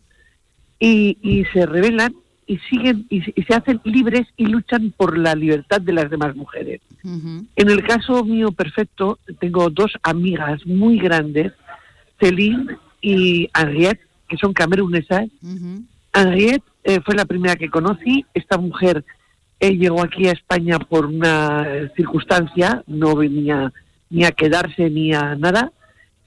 y, 0.79 1.19
y 1.21 1.45
se 1.53 1.67
rebelan 1.67 2.15
y 2.47 2.59
siguen 2.71 3.07
y, 3.11 3.23
se- 3.23 3.33
y 3.37 3.43
se 3.43 3.55
hacen 3.55 3.81
libres 3.85 4.23
y 4.37 4.47
luchan 4.47 4.93
por 4.97 5.19
la 5.19 5.35
libertad 5.35 5.81
de 5.81 5.93
las 5.93 6.09
demás 6.11 6.35
mujeres. 6.37 6.81
En 7.57 7.71
el 7.71 7.83
caso 7.83 8.25
mío 8.25 8.53
perfecto, 8.53 9.19
tengo 9.41 9.69
dos 9.69 9.93
amigas 10.05 10.65
muy 10.65 10.99
grandes, 10.99 11.53
Celine 12.21 12.77
y 13.03 13.51
Henriette, 13.55 14.01
que 14.29 14.39
son 14.39 14.55
camerunesas. 14.55 15.29
ujú. 15.43 15.85
Henriette 16.15 16.65
eh, 16.85 17.01
fue 17.05 17.15
la 17.15 17.25
primera 17.25 17.57
que 17.57 17.69
conocí. 17.69 18.25
Esta 18.33 18.57
mujer 18.59 19.05
eh, 19.61 19.77
llegó 19.77 20.03
aquí 20.03 20.29
a 20.29 20.33
España 20.33 20.79
por 20.79 21.07
una 21.07 21.91
circunstancia, 21.97 22.83
no 22.87 23.15
venía 23.17 23.73
ni 24.11 24.25
a 24.25 24.33
quedarse 24.33 24.89
ni 24.91 25.13
a 25.13 25.35
nada, 25.37 25.73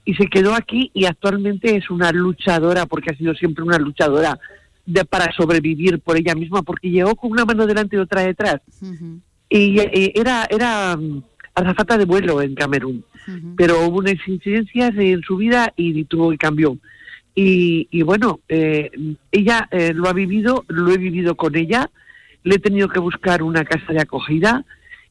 y 0.04 0.14
se 0.14 0.26
quedó 0.26 0.54
aquí 0.54 0.90
y 0.92 1.06
actualmente 1.06 1.76
es 1.76 1.90
una 1.90 2.12
luchadora, 2.12 2.86
porque 2.86 3.10
ha 3.10 3.16
sido 3.16 3.34
siempre 3.34 3.64
una 3.64 3.78
luchadora 3.78 4.38
de, 4.84 5.04
para 5.04 5.32
sobrevivir 5.32 6.00
por 6.00 6.16
ella 6.16 6.34
misma, 6.34 6.62
porque 6.62 6.90
llegó 6.90 7.14
con 7.14 7.30
una 7.30 7.44
mano 7.44 7.66
delante 7.66 7.96
y 7.96 8.00
otra 8.00 8.22
detrás 8.22 8.60
y 9.48 9.78
eh, 9.78 10.12
era 10.14 10.46
era 10.50 10.96
mm, 10.96 11.22
azafata 11.56 11.98
de 11.98 12.04
vuelo 12.04 12.40
en 12.40 12.54
Camerún. 12.54 13.04
Pero 13.56 13.84
hubo 13.86 13.98
unas 13.98 14.14
incidencias 14.26 14.92
en 14.96 15.20
su 15.22 15.36
vida 15.36 15.72
y 15.76 16.04
tuvo 16.04 16.32
y 16.32 16.38
cambió 16.38 16.78
y, 17.38 17.86
y 17.90 18.02
bueno 18.02 18.40
eh, 18.48 18.90
ella 19.30 19.68
eh, 19.70 19.92
lo 19.92 20.08
ha 20.08 20.14
vivido 20.14 20.64
lo 20.68 20.90
he 20.92 20.98
vivido 20.98 21.36
con 21.36 21.54
ella. 21.56 21.90
Le 22.42 22.56
he 22.56 22.58
tenido 22.58 22.88
que 22.88 23.00
buscar 23.00 23.42
una 23.42 23.64
casa 23.64 23.92
de 23.92 24.00
acogida. 24.00 24.64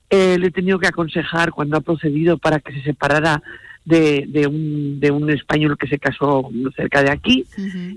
Eh, 0.10 0.38
le 0.40 0.48
he 0.48 0.52
tenido 0.52 0.80
que 0.80 0.88
aconsejar 0.88 1.52
cuando 1.52 1.78
ha 1.78 1.82
procedido 1.82 2.38
para 2.38 2.60
que 2.60 2.74
se 2.74 2.82
separara 2.82 3.42
de, 3.84 4.26
de 4.28 4.48
un, 4.48 5.00
de 5.00 5.12
un 5.12 5.30
español 5.30 5.78
que 5.78 5.88
se 5.88 6.00
casó 6.00 6.50
cerca 6.76 7.04
de 7.04 7.12
aquí. 7.12 7.46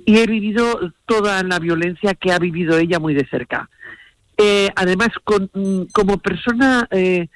Y 0.05 0.19
he 0.19 0.27
vivido 0.27 0.93
toda 1.07 1.43
la 1.45 1.61
violencia 1.61 2.15
que 2.15 2.33
ha 2.33 2.39
vivido 2.39 2.77
ella 2.79 2.99
muy 2.99 3.15
de 3.15 3.27
cerca. 3.27 3.71
Eh, 4.37 4.71
además, 4.75 5.11
con, 5.23 5.51
mm, 5.55 5.83
como 5.93 6.19
persona 6.19 6.89
eh, 6.91 7.29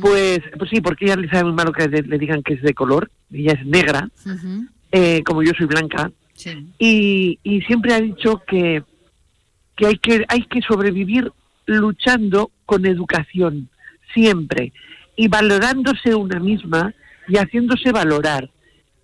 pues, 0.00 0.40
pues 0.58 0.70
sí, 0.70 0.80
porque 0.80 1.04
ella 1.06 1.16
le 1.16 1.28
sabe 1.28 1.44
muy 1.44 1.52
malo 1.52 1.72
que 1.72 1.86
le, 1.88 2.02
le 2.02 2.18
digan 2.18 2.42
que 2.42 2.54
es 2.54 2.62
de 2.62 2.74
color, 2.74 3.10
ella 3.32 3.52
es 3.52 3.64
negra, 3.66 4.08
eh, 4.92 5.22
como 5.24 5.42
yo 5.42 5.52
soy 5.56 5.66
blanca, 5.66 6.10
Sí. 6.34 6.66
y, 6.78 7.38
y 7.42 7.60
siempre 7.62 7.94
ha 7.94 8.00
dicho 8.00 8.42
que, 8.46 8.82
que, 9.76 9.86
hay 9.86 9.98
que 9.98 10.24
hay 10.28 10.42
que 10.42 10.60
sobrevivir 10.62 11.32
luchando 11.66 12.50
con 12.64 12.86
educación, 12.86 13.68
siempre, 14.14 14.72
y 15.16 15.26
valorándose 15.28 16.14
una 16.14 16.38
misma 16.38 16.94
y 17.28 17.36
haciéndose 17.36 17.90
valorar. 17.92 18.50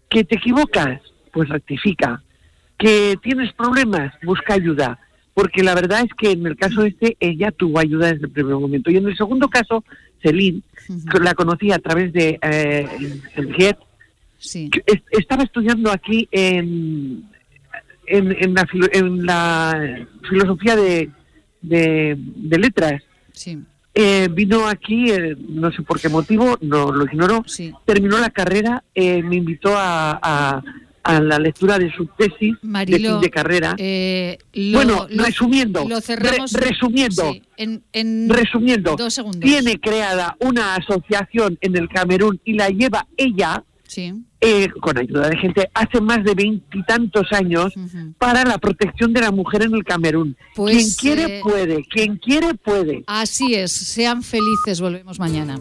Que 0.08 0.22
te 0.22 0.36
equivocas, 0.36 1.00
pues 1.32 1.48
rectifica. 1.48 2.22
Que 2.78 3.16
tienes 3.22 3.52
problemas, 3.54 4.12
busca 4.22 4.54
ayuda. 4.54 4.98
Porque 5.34 5.62
la 5.64 5.74
verdad 5.74 6.00
es 6.04 6.10
que 6.16 6.30
en 6.30 6.46
el 6.46 6.56
caso 6.56 6.84
este, 6.84 7.16
ella 7.20 7.50
tuvo 7.50 7.80
ayuda 7.80 8.12
desde 8.12 8.26
el 8.26 8.30
primer 8.32 8.54
momento. 8.54 8.90
Y 8.90 8.96
en 8.96 9.08
el 9.08 9.16
segundo 9.16 9.48
caso, 9.48 9.84
Celine, 10.22 10.62
que 11.10 11.18
la 11.18 11.34
conocí 11.34 11.72
a 11.72 11.78
través 11.80 12.12
de 12.12 12.38
eh, 12.40 12.86
Sí. 14.38 14.70
que 14.70 14.82
es- 14.86 15.02
estaba 15.10 15.42
estudiando 15.42 15.90
aquí 15.90 16.28
en, 16.30 17.24
en, 18.06 18.36
en 18.38 18.54
la, 18.54 18.66
filo- 18.66 18.88
en 18.92 19.24
la 19.26 20.06
filosofía 20.28 20.76
de, 20.76 21.10
de, 21.62 22.14
de 22.18 22.58
letras. 22.58 23.02
Sí. 23.32 23.58
Eh, 23.94 24.28
vino 24.30 24.66
aquí, 24.68 25.10
eh, 25.10 25.36
no 25.48 25.70
sé 25.72 25.82
por 25.82 26.00
qué 26.00 26.08
motivo, 26.08 26.58
no 26.60 26.92
lo 26.92 27.04
ignoro, 27.06 27.42
Sí. 27.46 27.72
terminó 27.84 28.18
la 28.18 28.30
carrera, 28.30 28.82
eh, 28.94 29.22
me 29.22 29.36
invitó 29.36 29.76
a, 29.76 30.18
a- 30.22 30.62
a 31.04 31.20
la 31.20 31.38
lectura 31.38 31.78
de 31.78 31.92
su 31.94 32.06
tesis 32.18 32.54
de 32.62 32.96
fin 32.98 33.20
de 33.20 33.30
carrera. 33.30 33.74
eh, 33.78 34.38
lo- 34.54 34.78
bueno, 34.78 35.06
lo- 35.10 35.24
resumiendo, 35.24 35.86
lo 35.88 36.00
cerramos. 36.00 36.52
re- 36.52 36.68
resumiendo, 36.70 37.30
Sí, 37.32 37.42
en, 37.58 37.82
en 37.92 38.28
resumiendo, 38.30 38.96
dos 38.96 39.12
segundos. 39.14 39.40
tiene 39.42 39.78
creada 39.78 40.36
una 40.40 40.74
asociación 40.76 41.58
en 41.60 41.76
el 41.76 41.88
Camerún 41.88 42.40
y 42.44 42.54
la 42.54 42.68
lleva 42.70 43.06
ella 43.18 43.62
Sí. 43.86 44.12
eh, 44.40 44.68
con 44.80 44.98
ayuda 44.98 45.28
de 45.28 45.36
gente, 45.36 45.70
hace 45.74 46.00
más 46.00 46.24
de 46.24 46.34
veintitantos 46.34 47.32
años 47.32 47.72
para 48.18 48.44
la 48.44 48.58
protección 48.58 49.12
de 49.12 49.20
la 49.20 49.30
mujer 49.30 49.62
en 49.62 49.74
el 49.74 49.84
Camerún. 49.84 50.36
Pues, 50.56 50.96
quien 50.98 51.16
quiere 51.16 51.38
eh, 51.38 51.40
puede, 51.42 51.84
quien 51.84 52.16
quiere 52.16 52.54
puede. 52.54 53.04
Así 53.06 53.54
es. 53.54 53.70
Sean 53.72 54.22
felices. 54.22 54.80
Volvemos 54.80 55.18
mañana. 55.20 55.60